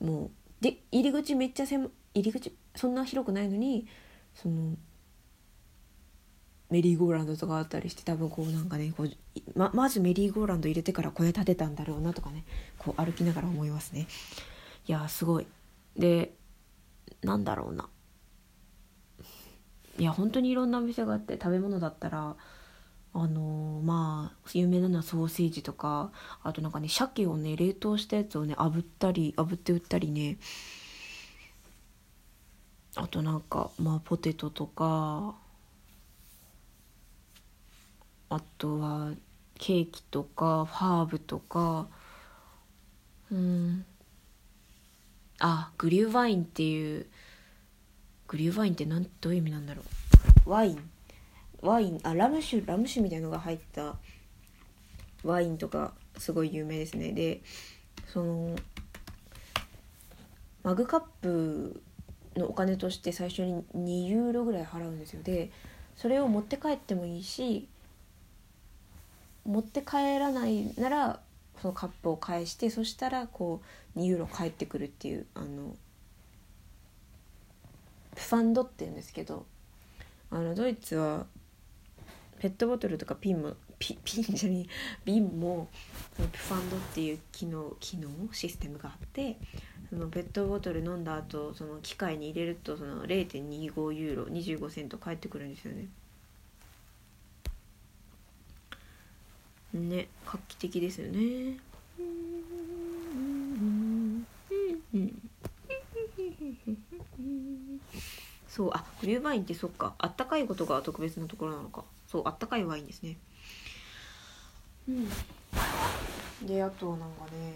[0.00, 0.30] もう
[0.60, 3.86] で入り口めっちゃ狭入り口そんな広くないのに
[4.34, 4.76] その
[6.70, 9.10] メリーゴーランドとかあったりして多分こうなんかねこう
[9.54, 12.44] ままずメリーゴーランド入れてから小屋建てたんだろうなとかね
[12.78, 14.06] こう歩きながら思いますね。
[14.86, 15.46] いやすごい。
[15.96, 16.32] で
[17.22, 17.88] なんだろうな。
[19.98, 22.36] いや本当にいろんなお店があって食べ物だったら
[23.14, 26.10] あのー、まあ有名なのはソーセージとか
[26.42, 30.36] あとなんかね鮭をね冷凍したやつをね炙ったり炙って売ったりね
[32.96, 35.34] あとなんかまあポテトとか
[38.28, 39.12] あとは
[39.58, 41.86] ケーキとかハーブとか
[43.30, 43.84] うん。
[45.38, 47.06] あグリューワインっていう
[48.28, 49.82] グリューワインってなんどういう意味なんだろ
[50.46, 50.50] う。
[50.50, 50.90] ワイン。
[51.60, 52.00] ワイン。
[52.02, 53.96] あラム酒ラム酒みたいのが入った
[55.22, 57.12] ワインとかすごい有名ですね。
[57.12, 57.42] で
[58.06, 58.56] その
[60.62, 61.82] マグカップ
[62.36, 65.22] のお金として最初に2ユーロぐらい払うんですよ。
[65.22, 65.50] で
[65.96, 67.68] それを持って帰ってもいいし
[69.44, 71.20] 持って帰らないなら
[71.62, 73.62] そのカップを返してそしたらこ
[73.96, 75.74] う2ユーロ返ってくるっていうあの
[78.14, 79.46] ファンドって言うんですけど
[80.30, 81.26] あのドイツは
[82.38, 84.68] ペットボトルとかピンもピピンじゃに
[85.04, 85.68] 瓶も
[86.16, 88.08] ファンドっていう機能機能？
[88.32, 89.36] システムがあって
[89.90, 95.86] そのペットボトル飲んだ後その機械に入れるとその0.25ユーロ25セント返ってくるんですよね。
[99.72, 101.58] ね画期的ですよね。
[108.48, 113.18] そうあグリューワインってそっかあったかいことが特別なところなのかそうあったかいワインですね
[114.88, 115.08] うん
[116.46, 117.54] であとなんかね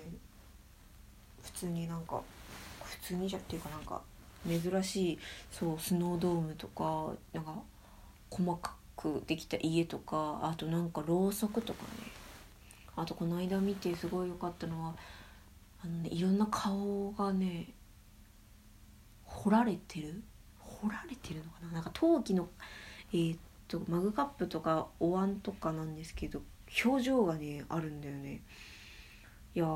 [1.53, 2.21] 普通になんか
[2.83, 4.01] 普通にじゃっていうかなんか
[4.47, 5.19] 珍しい
[5.51, 7.55] そうスノードームとかなんか
[8.31, 11.89] 細かくできた家とかあとなんかろうそくとかね。
[12.97, 14.95] あとこの間見てすごい良かったのは
[15.83, 17.69] あの、ね、いろんな顔がね
[19.25, 20.23] 彫られてる？
[20.59, 21.73] 彫られてるのかな？
[21.73, 22.49] なんか陶器の
[23.13, 23.39] えー、っ
[23.69, 26.43] とマグカップとかお椀とかなんですけど
[26.85, 28.43] 表情がねあるんだよね。
[29.55, 29.67] いや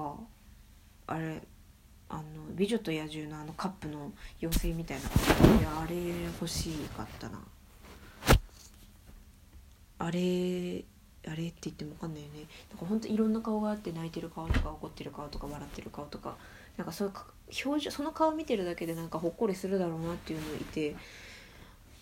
[1.06, 1.42] あれ
[2.08, 2.22] あの
[2.54, 5.08] 「美女と野獣」のあのカップの妖精みたいな
[5.58, 7.40] いやあれ欲しかったな。
[9.98, 10.84] あれ
[11.26, 12.46] あれって言っても分かんないよね。
[12.70, 16.36] なんかほんといろんな顔があって泣いてる顔とか怒ってる顔とか笑ってる顔とか
[16.76, 17.14] なんかそういう
[17.66, 20.96] 表情その顔見てるだけでなんかほっこりするだろうなっていうのいて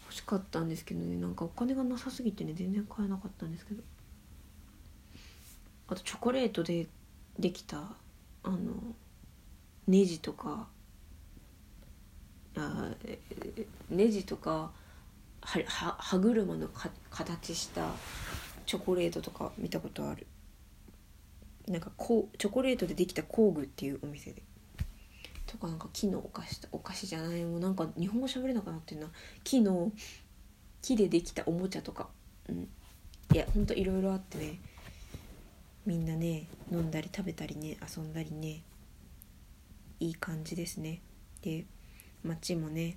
[0.04, 1.16] 欲しかったんですけどね。
[1.16, 3.82] なんかお金がなさすぎてね全然買えなかったんですけど。
[5.88, 6.86] あとチョコレートで
[7.38, 7.78] できた
[8.42, 8.58] あの
[9.86, 10.68] ネジとか
[12.56, 12.90] あ
[13.90, 17.90] ネジとかはは歯車のか形した
[18.64, 20.26] チョコレートとか見たことある。
[21.66, 24.42] なんかこうチョコレートでできた工具っていうお店で。
[25.46, 29.08] とかなんか木のお菓子お菓子じゃないもうなんか日本語喋れなくなってんな。
[29.44, 29.90] 木の
[30.80, 32.08] 木でできたおもちゃとか。
[32.48, 32.68] うん。
[33.32, 34.60] いやほんといろいろあってね。
[35.84, 38.62] みんなね飲んだり食べたりね遊んだりね。
[40.02, 41.00] いい感じですね。
[41.42, 41.64] で
[42.24, 42.96] 街もね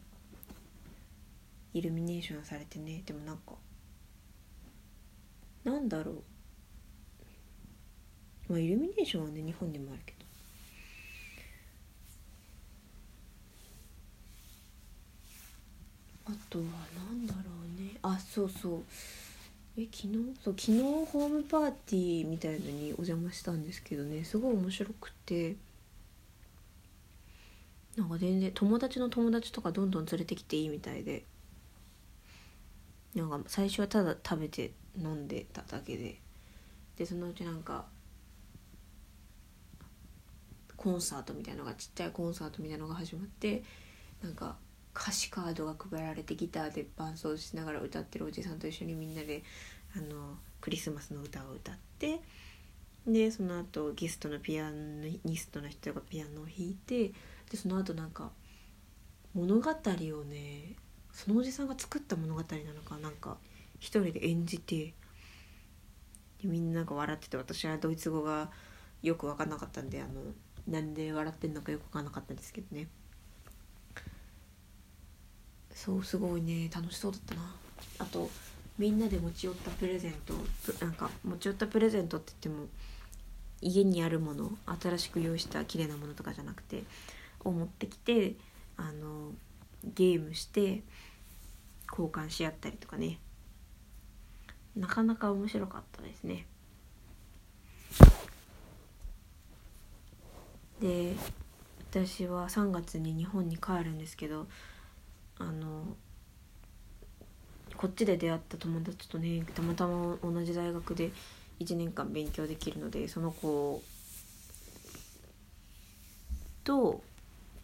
[1.71, 3.53] イルミネーションされてねでもなんか
[5.63, 6.23] なんだろう。
[8.49, 10.25] まあイルミネーションはね日本でもあるけど。
[16.27, 16.65] あとは
[17.11, 17.41] 何だろ
[17.77, 17.91] うね。
[18.01, 18.83] あそうそう。
[19.77, 20.35] え昨日？
[20.43, 24.23] そう昨日ホームパーティーみたいのにお邪魔したんですけどね。
[24.23, 25.55] すごい面白くて。
[27.95, 31.23] なんか全然友達の友達とかどんどん連れてきていいみたいで
[33.15, 36.19] なんか最初はただ食べて飲んでただけで
[36.97, 37.85] でそのうちなんか
[40.75, 43.63] コンサートみたいのがちっちゃいコンサートみたいのが始まって
[44.21, 44.55] なんか
[44.95, 49.43] 歌詞カードが配られてギターで伴奏しながら歌ってるおじさんと一緒にみんなで
[49.95, 52.19] あのクリスマスの歌を歌って
[53.07, 57.11] でその後ゲストのピアニストの人がピアノを弾いて
[57.51, 58.31] でその後なんか
[59.33, 60.75] 物語をね
[61.11, 63.37] そのおじさんが作った物語なのかなんか
[63.79, 64.93] 一人で演じて
[66.41, 68.49] でみんなが笑ってて私はドイツ語が
[69.01, 70.21] よく分かんなかったんであの
[70.67, 72.87] なんで笑ってんのかよく分かんなかったんですけどね。
[75.73, 77.55] そうすごいね楽しそうだったな。
[77.99, 78.29] あと
[78.77, 80.33] みんなで持ち寄ったプレゼント
[80.83, 82.67] なんか持ち寄ったプレゼントって言っても
[83.61, 86.83] 家にあるもの新しく用意した綺麗なものとかじゃなくて
[87.45, 88.35] を持ってきて
[88.75, 89.31] あの
[89.85, 90.83] ゲームして
[91.89, 93.19] 交換し合ったりとかね。
[94.75, 96.45] なかなか面白かったですね。
[100.81, 101.13] で
[101.91, 104.47] 私は3月に日本に帰るんですけど
[105.39, 105.95] あの
[107.77, 111.11] こっちで出会った友達とねたまたま同じ大学で
[111.61, 113.81] 1年間勉強できるのでその子
[116.65, 117.01] と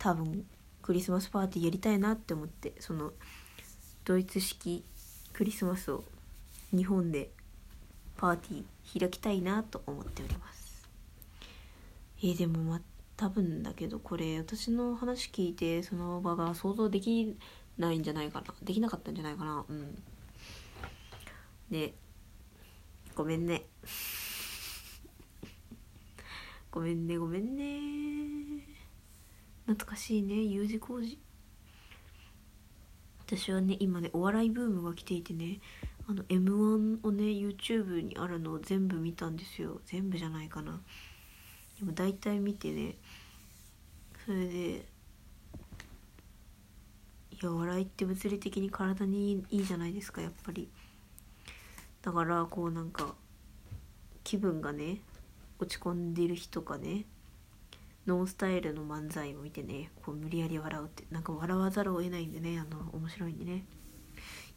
[0.02, 0.48] 多分
[0.82, 3.12] クリスマスパーティーやりたいなって思ってその
[4.04, 4.84] ドイツ式
[5.32, 6.04] クリスマスを
[6.76, 7.30] 日本で
[8.18, 10.90] パーティー開きたいなと思っております。
[12.24, 12.82] えー、でもま
[13.16, 17.38] 多分だけどこれ私の話聞いてその場が想像でき
[17.78, 18.56] ないんじゃないかな。
[18.64, 19.64] できなかったんじゃないかな。
[19.70, 20.02] うん。
[21.70, 21.94] ね
[23.14, 23.66] ごめんね。
[26.72, 28.71] ごめんねごめんね。
[29.72, 31.18] 懐かしいね U 字工事。
[33.26, 35.62] 私はね今ねお笑いブームが来ていてね
[36.10, 39.80] あの m 1をね YouTube にあるのを全部見たんですよ。
[39.86, 40.82] 全部じゃないかな。
[41.80, 42.96] でも大体見てね
[44.26, 44.86] それで
[47.32, 50.70] いや笑いって物理的に体にいいじゃないですかやっぱり。
[52.02, 53.16] だからこうなんか
[54.26, 54.98] 気分がね
[55.60, 57.06] 落ち込んでる日とかね
[58.08, 63.64] ノンスタイルの漫才を見てねこう無理やり笑うってなんか笑わざるを得ないんでねあの面白いんでね。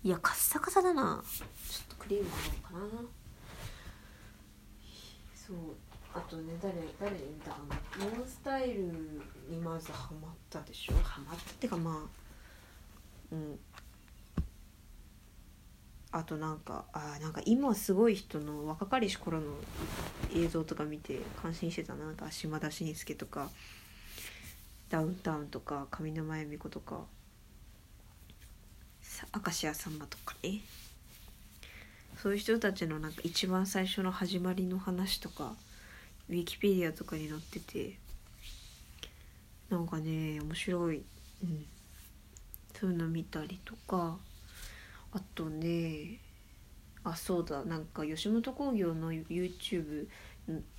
[0.03, 1.23] いやカッサカサだな。
[1.27, 3.03] ちょっとクリーム塗ろうかな。
[5.35, 5.57] そう。
[6.15, 8.05] あとね誰誰に見たかな。
[8.05, 8.83] ノンスタイル
[9.49, 10.93] にまずハマったでしょ。
[11.03, 11.95] ハマったってかまあ
[13.33, 13.59] うん。
[16.17, 19.47] あとなんかあなんか今すごい人の若かりし頃の
[20.33, 22.05] 映像とか見て感心してたな。
[22.05, 23.51] なんか島田紳介とか
[24.91, 27.01] ダウンタウンとか上沼恵美子とか
[29.35, 30.61] 明石家さんまとかね。
[32.23, 35.57] そういう人たちのなんか一番最初の始まりの話とか
[36.29, 37.99] ウィキペディアとかに載ってて
[39.69, 41.03] なんかね面白い、
[41.43, 41.67] うん、
[42.79, 44.17] そういうの見たりとか。
[45.15, 46.19] あとね
[47.05, 50.09] あそうだなんか吉本興業の YouTube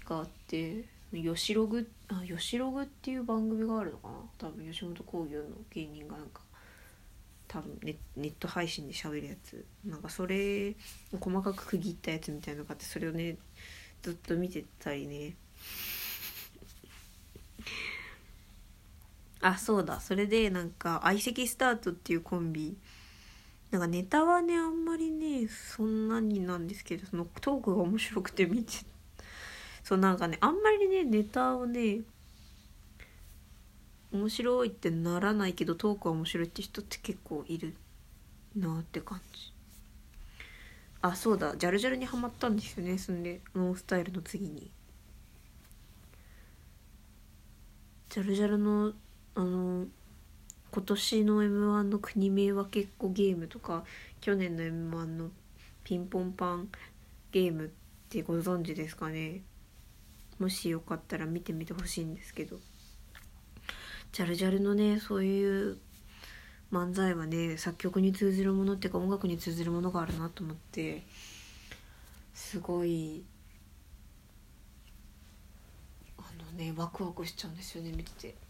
[0.07, 4.15] があって吉ログあ吉ログっていう番組があるのかな？
[4.37, 6.41] 多分吉本興業の芸人がなんか
[7.47, 9.65] 多分ネネット配信で喋るやつ。
[9.85, 10.75] なんかそれ
[11.17, 13.37] 細かく区切ったやつみたいなのがあってそれをね
[14.01, 15.35] ずっと見てたりね。
[19.41, 19.99] あそうだ。
[20.01, 22.75] それでなんか相席スタートっていうコンビ
[23.75, 28.71] なんかネタはねあんまりねそんなになんですけどそのトークが面白くて見て
[29.83, 31.99] そうなんかねあんまりねネタをね
[34.13, 37.75] 面白いってならないけどトークは面白いって人って結構いる
[38.55, 39.51] なって感じ。
[41.01, 44.71] あそうだジャルジャルにはまったんですよねそんでノンスタイルの次に。
[48.09, 48.93] ジャルジャルの
[49.35, 49.85] あの
[50.75, 53.85] 今年の m 1の国名は結構ゲームとか
[54.19, 55.29] 去年の m 1の
[55.85, 56.67] ピンポンパン
[57.31, 57.69] ゲームっ
[58.09, 59.41] てご存知ですかね？
[60.37, 62.57] もしよかったら見てみてほしいんですけど
[64.11, 65.77] ジャルジャルのねそういう
[66.73, 71.03] 漫才はね作曲に通じるものっていうか音楽に通じるものがあるなと思って
[72.33, 73.23] すごい
[76.17, 78.44] あのねワクワクしちゃうんですよね見てて。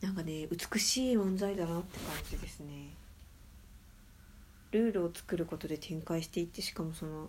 [0.00, 2.90] なんかね美しい漫才だなって感じですね。
[4.72, 7.28] ルールを作ることで展開していってしかもその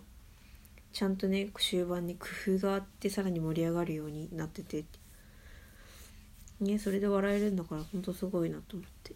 [0.92, 4.84] ちゃんとね終盤に工夫があってさらに盛り上がるようになってて。
[6.60, 9.14] ねそれで笑えるんだからほんとすごいなと思って。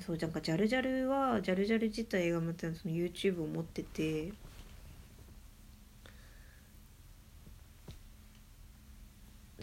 [0.00, 4.32] そうなんかジャルジャルはジャルジャル自体がまたその YouTube を持ってて。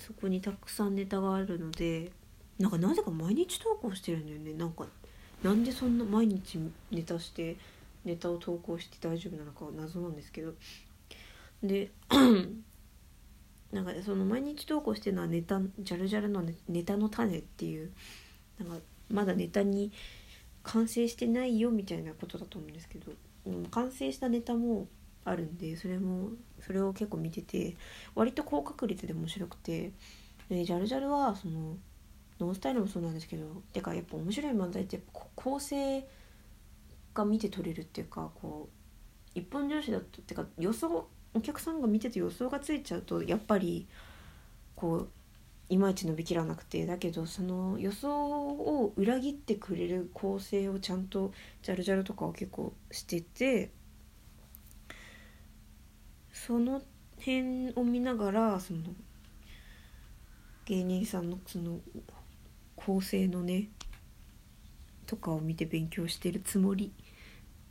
[0.10, 2.12] そこにたくさんネタがあるので
[2.57, 4.53] なんかなぜか毎日投稿してるんだよね。
[4.53, 4.88] なんか
[5.43, 7.57] なんでそんな毎日ネタして
[8.03, 10.53] ネタを投稿して大丈夫なのか謎なんですけど。
[11.62, 11.91] で
[13.72, 17.91] なんかその毎日投稿してるのはネタジャルジャルのネネタの種っていう
[18.57, 18.78] なんか
[19.12, 19.91] まだネタに
[20.64, 23.12] 完成してないよみたいなことだと思うんですけど、
[23.45, 24.88] うん、完成したネタも
[25.26, 27.76] あるんでそれもそれを結構見てて
[28.15, 29.91] 割と高確率で面白くて
[30.49, 31.78] でジャルジャルはその
[32.39, 36.07] ノンスタイルもそうなんですけどてかやっぱ面白い漫才ってやっぱ構成
[37.13, 38.70] が見て取れるっていうかこ
[39.36, 43.88] う一本上司だとってか予想お客さんが見てて予想がついちゃうとやっぱり
[44.76, 45.09] こう
[45.70, 53.72] いまいち伸びきらなくてだけどその予想を裏切ってくれる構成をちゃんとジャルジャルとかは結構してて
[56.48, 56.82] その
[57.18, 58.80] 辺を見ながらその
[60.66, 61.80] 芸人さんのその
[62.76, 63.70] 構成のね
[65.06, 66.92] とかを見て勉強してるつもり。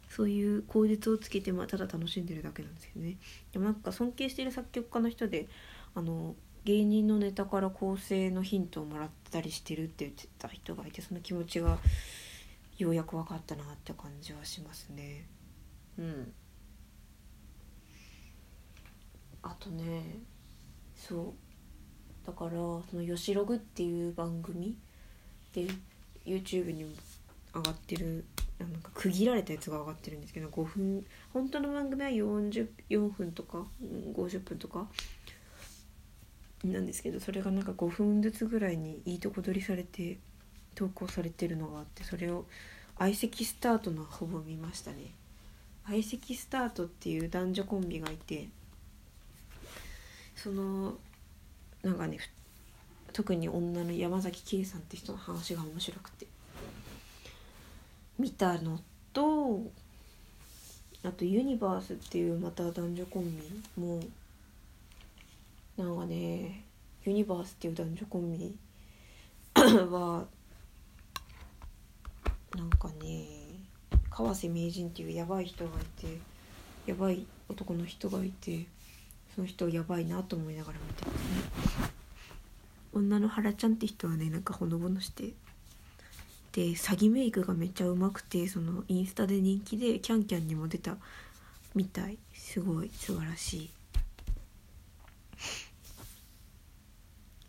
[0.08, 3.18] そういう口実をつけて、まあ、ただ楽しんでるだけなんですけどね。
[3.52, 5.48] でもなんか尊敬してる作曲家の人で
[5.94, 11.78] あの芸人のネタから構成のヒントをもらったりしてるって言ってた人がいてその気持ちが
[12.78, 15.26] ようやく分かったなって感じはしますね。
[15.98, 16.32] うん。
[19.48, 20.20] あとね
[20.94, 21.48] そう。
[22.26, 24.76] だからその「よしログ」っていう番組
[25.54, 25.66] で
[26.26, 26.84] YouTube に
[27.54, 28.26] 上がってる
[28.58, 34.88] なんか区切られたやつが上がってるんですけど5分本当の番組は44分とか50分とか
[36.64, 40.18] なんですけどそれがなんか5分ずつぐらいにいいとこ取りされて
[40.74, 42.46] 投稿されてるのがあってそれを
[42.98, 45.14] 相席スタートのほぼ見ましたね。
[45.86, 48.48] 相席スタートっていう男女コンビがいて
[50.42, 50.96] その
[51.82, 52.18] なんかね
[53.12, 56.26] 特に女の山崎圭さんって人の話が面白くて。
[58.18, 58.80] 見たの
[59.12, 59.62] と
[61.04, 64.00] あとユニバースっていうまた男女コンビも
[65.76, 66.64] なんかね
[67.04, 68.56] ユニバースっていう男女コンビ
[69.54, 70.26] は
[72.56, 73.24] なんかね
[74.10, 76.18] 川瀬名人っていうやばい人がいて
[76.86, 78.66] やばい男の人がいて
[79.38, 81.16] その人やばいなと思いながら見てます
[81.84, 81.90] ね。
[82.92, 85.32] 女の原ちゃんって人はねなんかほのぼのして
[86.50, 90.96] で詐欺メイクがめっちゃうまくてそのインスタで人気でキャンキャンにも出た
[91.76, 92.18] みたい。
[92.34, 93.70] すごい素晴らしい。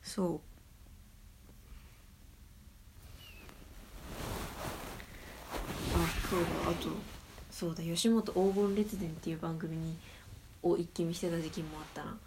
[0.03, 0.39] そう。
[5.95, 6.89] あそうだあと
[7.49, 9.97] そうだ吉本黄金列伝っていう番組に
[10.63, 12.17] を一気見してた時期もあったな。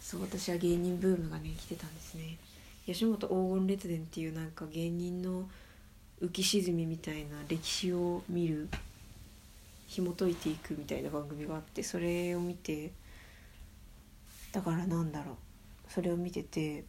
[0.00, 2.36] そう私は芸人ブームがね来てたんですね。
[2.86, 5.48] 吉本黄金列伝っていうなんか芸人の
[6.20, 8.68] 浮き沈みみたいな歴史を見る
[9.86, 12.92] 紐解いていくみたいな番組があってそれを見て
[14.52, 15.36] だからなんだろう。
[15.88, 16.84] それを見てて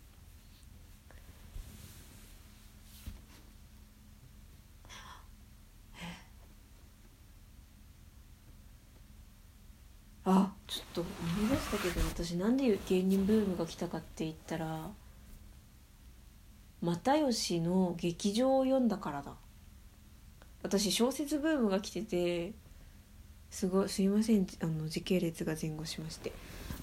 [10.25, 11.09] あちょっと思
[11.45, 14.89] い出したけど私なんで芸人ブームが来たかって言ったら
[16.81, 19.33] 又吉の劇場を読んだからだ。
[20.63, 22.53] 私小説ブームが来てて
[23.51, 26.31] すごいすいませんあの時系列が前後しまして。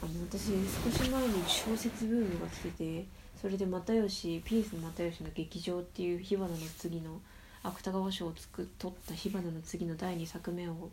[0.03, 0.51] あの私
[0.85, 3.07] 少し前に小説ブームが来てて
[3.41, 7.21] それで又吉ピースの又吉の劇場っていう火花の次の
[7.63, 10.91] 芥川賞をつく取った火花の次の第2作目を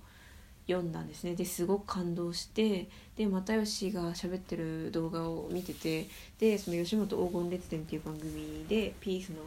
[0.71, 6.07] 読んだんですねですごく感動してで又吉が喋ってる動画を見てて
[6.39, 9.37] でその吉本黄金列伝っていう番組でピースの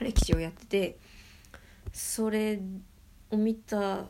[0.00, 0.96] 歴史をやってて
[1.92, 2.58] それ
[3.30, 4.04] を見た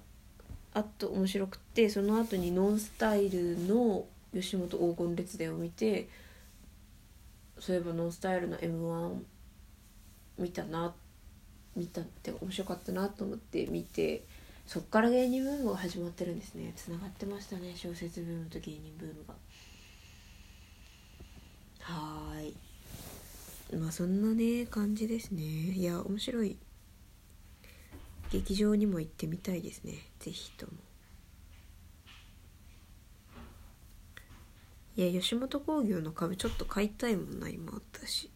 [0.74, 6.08] あと面白くてその後にノンスタイルの吉本黄金列伝を見て
[7.58, 9.14] そういえばノンスタイルの m 1
[10.38, 10.94] 見たな
[11.74, 14.22] 見たって面白かったなと思って見て。
[14.66, 16.72] そっから芸人ブームが始まってるんですね。
[16.74, 17.72] つながってましたね。
[17.76, 19.34] 小説ブームと芸人ブームが。
[21.80, 22.52] はい。
[23.76, 25.42] まあそんなね感じですね。
[25.42, 26.56] いや面白い。
[28.32, 29.94] 劇場にも行ってみたいですね。
[30.18, 30.72] 是非とも。
[34.96, 38.30] いや吉本興業の株ちょっと買いたいもんな今私。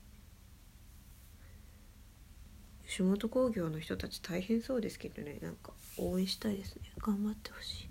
[2.91, 5.39] 吉本興業の人たち大変そうですけどね。
[5.41, 6.91] なんか応援したいですね。
[6.99, 7.89] 頑張ってほし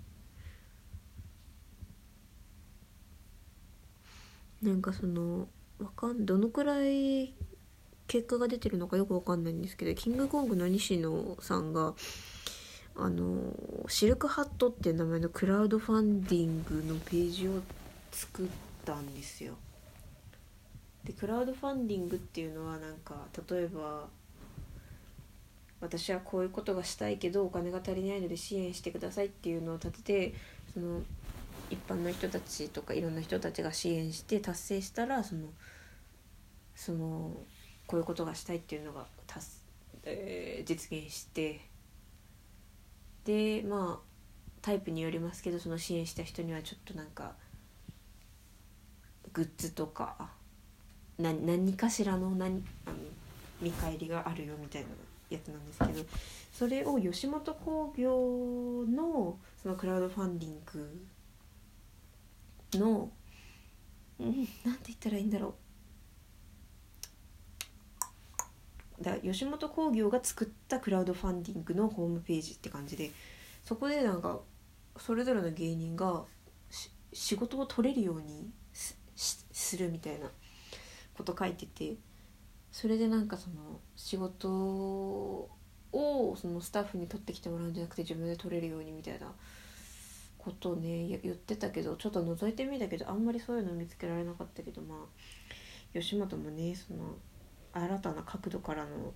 [4.62, 4.66] い。
[4.66, 5.48] なんかその
[5.78, 7.32] わかんどのくらい
[8.08, 11.94] 結果が出てるのかよくわかんないんですけどキングコングの西野さんが
[12.94, 13.54] あの
[13.88, 17.62] シルクハットっていう名前のクラウドファンディングのページを
[18.12, 18.48] 作っ
[18.84, 19.54] たんですよ。
[21.04, 23.14] でクラウドファンディングっていうのはなんか
[23.50, 24.19] 例えば
[25.80, 30.34] 私はこういうことがしたいけどお金が足りないので支援してくださいっていうのを立てて
[30.74, 31.00] その
[31.70, 35.48] 一般の人たちとかいろんな人たちが支援して達成したらその
[36.74, 37.32] その
[37.86, 39.46] こういうことがしたいっていうのが達、
[40.04, 41.60] えー、実現して
[43.24, 44.10] でまあ
[44.62, 47.32] タイプによりますけどその支援した人にはちょっとなんか
[49.32, 50.30] グッズとか
[51.18, 52.96] 何何かしらの何あの
[53.60, 54.88] 見返りがあるよみたいな
[55.30, 56.04] やつなんですけど
[56.52, 61.06] それを吉本興業のそのクラウドファンディング
[62.78, 63.10] の、
[64.18, 64.26] うん、
[64.64, 65.54] なんて言ったらいいんだろう。
[69.02, 73.10] だ吉本興業が作ったクラウドファンディングのホームページって感じで
[73.64, 74.40] そこでなんか
[74.98, 76.24] それぞれの芸人が
[77.12, 78.50] 仕事を取れるように
[79.52, 80.26] するみたいな
[81.14, 81.94] こと書いてて
[82.72, 84.48] それでなんかその仕事
[85.92, 89.32] をそのスタッフに取ってきてもらうんじゃなくて自分で取れるようにみたいな
[90.38, 97.16] ことをね言ってたけどちょっと覗いてみたけどあんまりそういうの見つけられなかったけどまあ吉本もねその
[97.72, 99.12] 新たな角度からの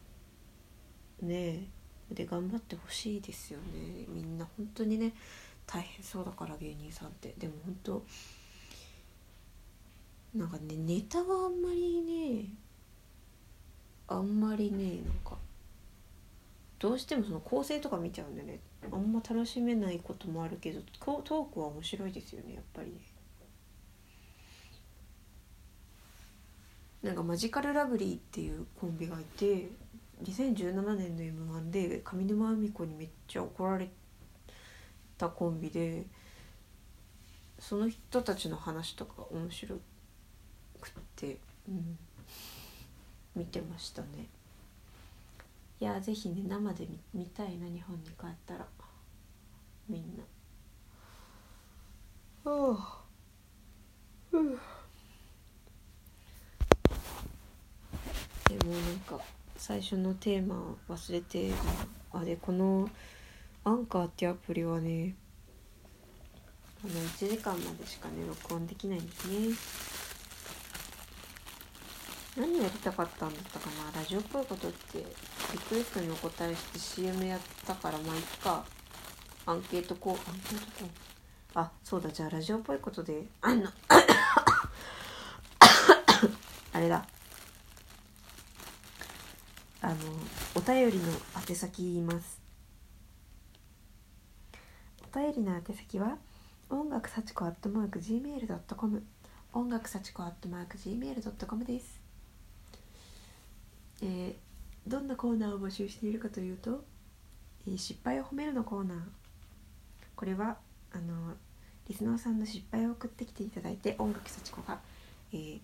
[1.22, 1.68] ね
[2.11, 4.05] で頑張ってほしいですよね。
[4.09, 5.14] みんな本当にね
[5.66, 7.34] 大変そうだから芸人さんって。
[7.38, 8.05] でも本当
[10.34, 12.50] なんかねネタはあんまりね
[14.09, 15.38] あんまりねなんか。
[16.78, 18.61] どうしてもその構成とか見ちゃうんでね。
[18.92, 22.92] あんま楽しめないこともあるけどトークは面白いですよねやっぱり
[27.02, 29.68] なんかマジカルラブリーっていうコンビがいて
[30.22, 33.90] 2017年の m 1で上沼恵美子にめっちゃ怒られ
[35.18, 36.05] たコンビで
[37.59, 39.76] その人たちの話とか面白
[40.80, 41.38] くって、
[41.68, 41.98] うん、
[43.35, 44.28] 見てましたね。
[45.80, 48.66] いやぜひね生で見たいな日本に帰ったら。
[49.89, 50.24] みんな。
[52.47, 53.05] ああ
[58.49, 59.18] でもなんか
[59.57, 61.53] 最初のテーマ忘れて
[62.12, 62.89] あでこの
[63.64, 65.14] アンカーってアプリはね
[66.85, 69.57] あの1時間までしかね録音できないんですね。
[72.37, 74.01] 何やりたかったんだったかな。
[74.01, 75.05] ラジオっぽいことってリ
[75.68, 78.64] クエストにお答えして CM やったからまあいっか。
[79.47, 80.89] アンケートこうアンケートこう。
[81.55, 82.11] あそうだ。
[82.11, 83.24] じゃあラジオっぽいことで。
[83.41, 83.68] あの
[86.72, 87.07] あれだ。
[89.80, 89.95] あの
[90.57, 91.12] お便りの
[91.49, 92.41] 宛先言います。
[95.14, 96.18] お便りの宛先は
[96.68, 99.07] 音楽幸子アットマーク Gmail.com
[99.53, 102.03] 音楽幸子アットマーク Gmail.com です。
[104.07, 106.84] えー、どんなコーナーを募集しているかというと、
[107.66, 108.98] えー、失敗を褒めるのコーナー。
[110.14, 110.59] これは
[110.92, 111.34] あの
[111.88, 114.78] リスナーさんの失敗を送ってきていただいて音楽幸子が、
[115.32, 115.61] えー、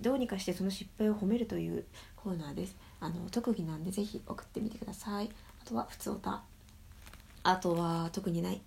[0.00, 1.84] どうにかしてその失敗を褒めるという
[2.16, 2.76] コーナーです。
[3.00, 5.30] あの特技なんでぜひ送ってみてください。
[5.60, 6.42] あとは普通歌
[7.42, 8.62] あとは特にない。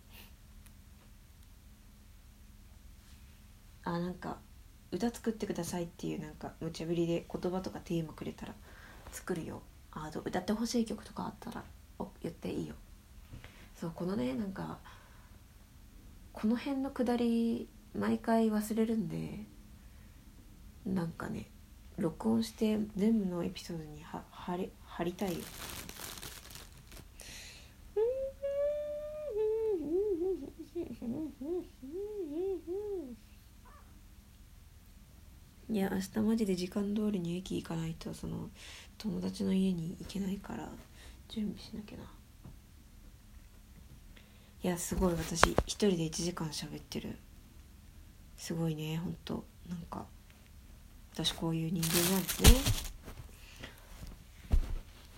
[3.86, 4.38] あなんか
[4.92, 8.54] 歌作ってくださいっていうなんか無茶ぶりで言葉とかテーマくれたら
[9.12, 9.62] 作るよ。
[9.92, 11.64] あ歌ってほしい曲とかあったら
[12.22, 12.76] 言っていいよ。
[13.76, 14.80] そうこのねなんか
[16.34, 19.46] この辺のくだり毎回忘れるんで
[20.86, 21.50] なんかね
[21.98, 25.40] 録音して全部のエピソードに貼り貼りたいよ。
[35.70, 38.50] いや明日マジで時間通りに駅行かないとその
[38.98, 40.70] 友達の家に行けないから
[41.30, 42.04] 準備しなきゃな。
[44.64, 47.16] いやすごい私一人で1時間喋ってる。
[48.38, 49.44] すごいねほんと。
[49.70, 50.06] なんか
[51.14, 52.50] 私こういう人間なんですね。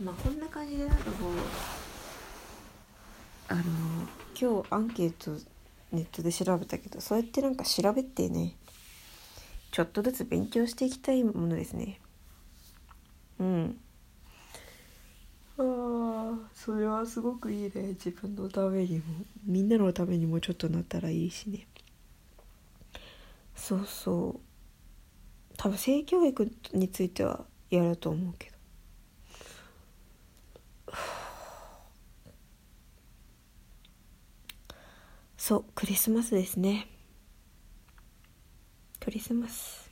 [0.03, 1.33] まあこんな感じでなんかこう
[3.49, 3.61] あの
[4.39, 5.31] 今日アンケート
[5.91, 8.55] ネットで調べたけどそうやってなんか調べてね
[9.71, 11.99] ちょっとずつ勉強していきたいものですね。
[13.39, 13.79] うん。
[15.57, 17.71] ああそれはすごくいいね。
[17.89, 19.03] 自分のためにも
[19.45, 21.67] みんなのためにもちょっとなったらいいしね。
[23.55, 24.39] そうそう。
[25.57, 28.57] 多分性教育についてはやると思うけど。
[35.37, 36.87] そうクリスマスですね。
[38.99, 39.88] クリスマス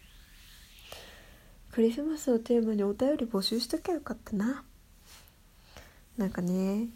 [1.77, 4.63] クリスマスをテーマにお便り募集しときゃよかったな。
[6.17, 6.87] なんかね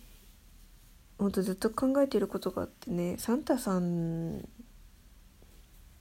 [1.19, 4.39] ほんとずっと考えてることがあってねサンタさん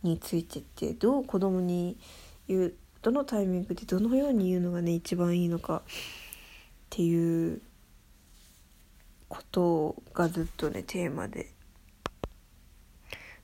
[0.03, 1.99] についてってどう子供に
[2.49, 5.91] 言うどのタイミングでどのように言うのがね一番いいのかっ
[6.89, 7.61] ていう
[9.28, 11.53] ことがずっとねテーマで。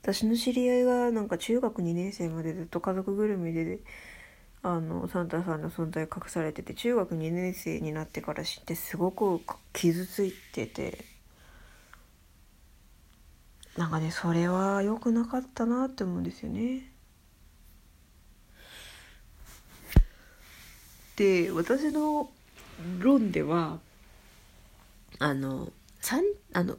[0.01, 3.80] 私の知り合いがなんか中学2年生までずっと家族ぐるみで
[4.68, 9.40] あのサンタさんの存在隠されてて中学2年生になってから知ってすごく
[9.72, 11.04] 傷ついてて
[13.76, 16.90] なんかねそれは良くなかったなって思うんですよね。
[21.14, 22.28] で私の
[22.98, 23.78] 論では
[25.20, 26.76] あのサンあの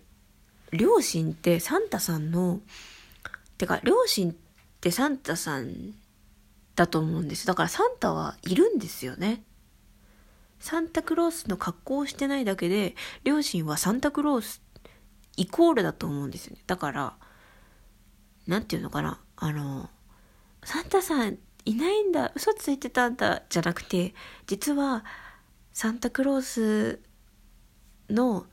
[0.74, 2.60] 両親ってサンタさんの
[3.58, 4.34] てか両親っ
[4.82, 5.94] てサンタさん
[6.78, 7.46] だと思うんです。
[7.46, 9.44] だからサンタはいるんですよね。
[10.60, 14.62] サンタクロースの格好をしてないだけで両親はサンタクロース
[15.36, 16.62] イコールだと思うんですよね。
[16.68, 17.14] だから
[18.48, 19.20] 何て言うのかな。
[19.36, 19.90] あの
[20.64, 22.32] サンタさんいないんだ。
[22.36, 24.14] 嘘ついてたんだじゃなくて
[24.46, 25.04] 実は
[25.74, 27.00] サンタクロース
[28.10, 28.46] の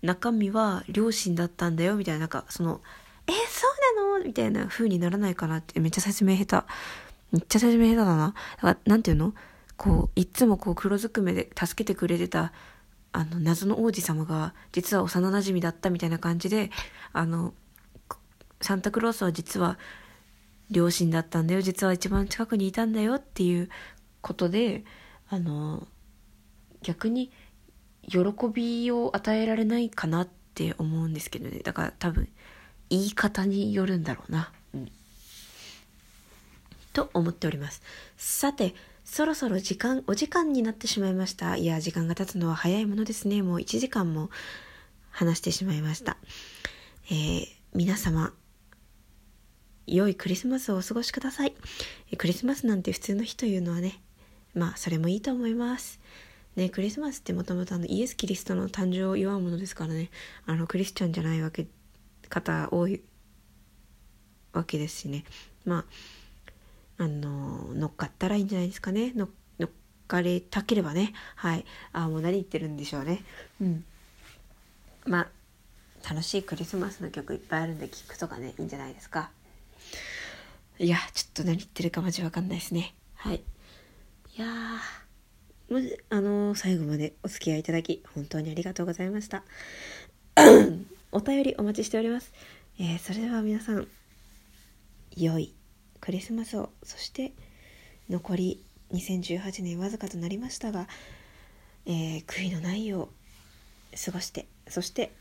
[0.00, 1.96] 中身は両親だったんだよ。
[1.96, 2.80] みたいななんかその
[3.26, 4.24] えそうなの？
[4.24, 6.66] みたいな風にならないかなってめっちゃ説明下手。
[7.34, 8.34] めっちゃ説明下手だな。
[8.56, 9.34] だからなんていうの？
[9.76, 12.52] こういつもこう黒ずくめで助けてくれてた
[13.12, 16.70] あの謎の王子様が実は幼なじみだったみたいな感じで
[17.12, 17.54] あの
[18.60, 19.78] サンタクロースは実は
[20.70, 21.60] 両親だったんだよ。
[21.60, 23.68] 実は一番近くにいたんだよっていう
[24.20, 24.84] ことで
[25.28, 25.86] あの
[26.82, 27.32] 逆に
[28.06, 28.18] 喜
[28.52, 31.58] びを与えられないかなって思うんですけどね。
[31.58, 32.28] だから多分
[32.90, 34.52] 言い方によるんだろうな。
[36.94, 37.82] と思っております。
[38.16, 38.74] さて、
[39.04, 41.56] そろそろ時間、お時間になってしまいました。
[41.56, 43.42] いや、時間が経つのは早いものですね。
[43.42, 44.30] もう1時間も
[45.10, 46.16] 話してしまいました。
[47.10, 48.32] えー、皆様、
[49.86, 51.54] 良いクリスマスをお過ごしください。
[52.16, 54.00] クリスマスなんて普通の日というのはね、
[54.54, 56.00] まあ、それもいいと思います。
[56.56, 60.10] ね、クリスマスってもともとあのイエス・キリストの誕生を祝うものですからね、
[60.46, 61.66] あの、クリスチャンじゃないわけ、
[62.28, 63.02] 方多い
[64.52, 65.24] わけですしね。
[65.64, 65.84] まあ、
[66.98, 69.12] あの、乗っかったらいいんじゃないですかね。
[69.14, 69.28] 乗っ
[70.06, 71.12] かれたければね。
[71.36, 71.64] はい。
[71.92, 73.22] あ、もう何言ってるんでしょうね。
[73.60, 73.84] うん。
[75.06, 79.30] まあ、楽しいクリスマスの曲いっぱいあるんで聴くとかね、いいんじゃないですか。
[80.78, 82.94] いや、ちょっと何言ってるかマジわかんないですね。
[83.14, 83.42] はい。
[84.36, 84.46] いや
[85.70, 89.44] もし、あのー、最後までお付き合いいただき、本当にありがとうございました。
[91.12, 92.32] お便りお待ちしております。
[92.78, 93.88] えー、それでは皆さん、
[95.16, 95.54] 良い
[96.04, 97.32] クリスマスを、そして
[98.10, 100.86] 残り2018年わずかとなりましたが、
[101.86, 103.08] えー、悔いのないよ
[103.90, 105.14] う過ごして、そして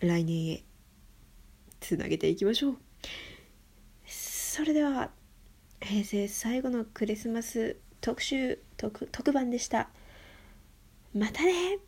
[0.00, 0.62] 来年へ
[1.80, 2.76] つなげていきましょう。
[4.04, 5.08] それでは
[5.80, 9.88] 平成最後のクリスマス特集特特番でした
[11.14, 11.78] またね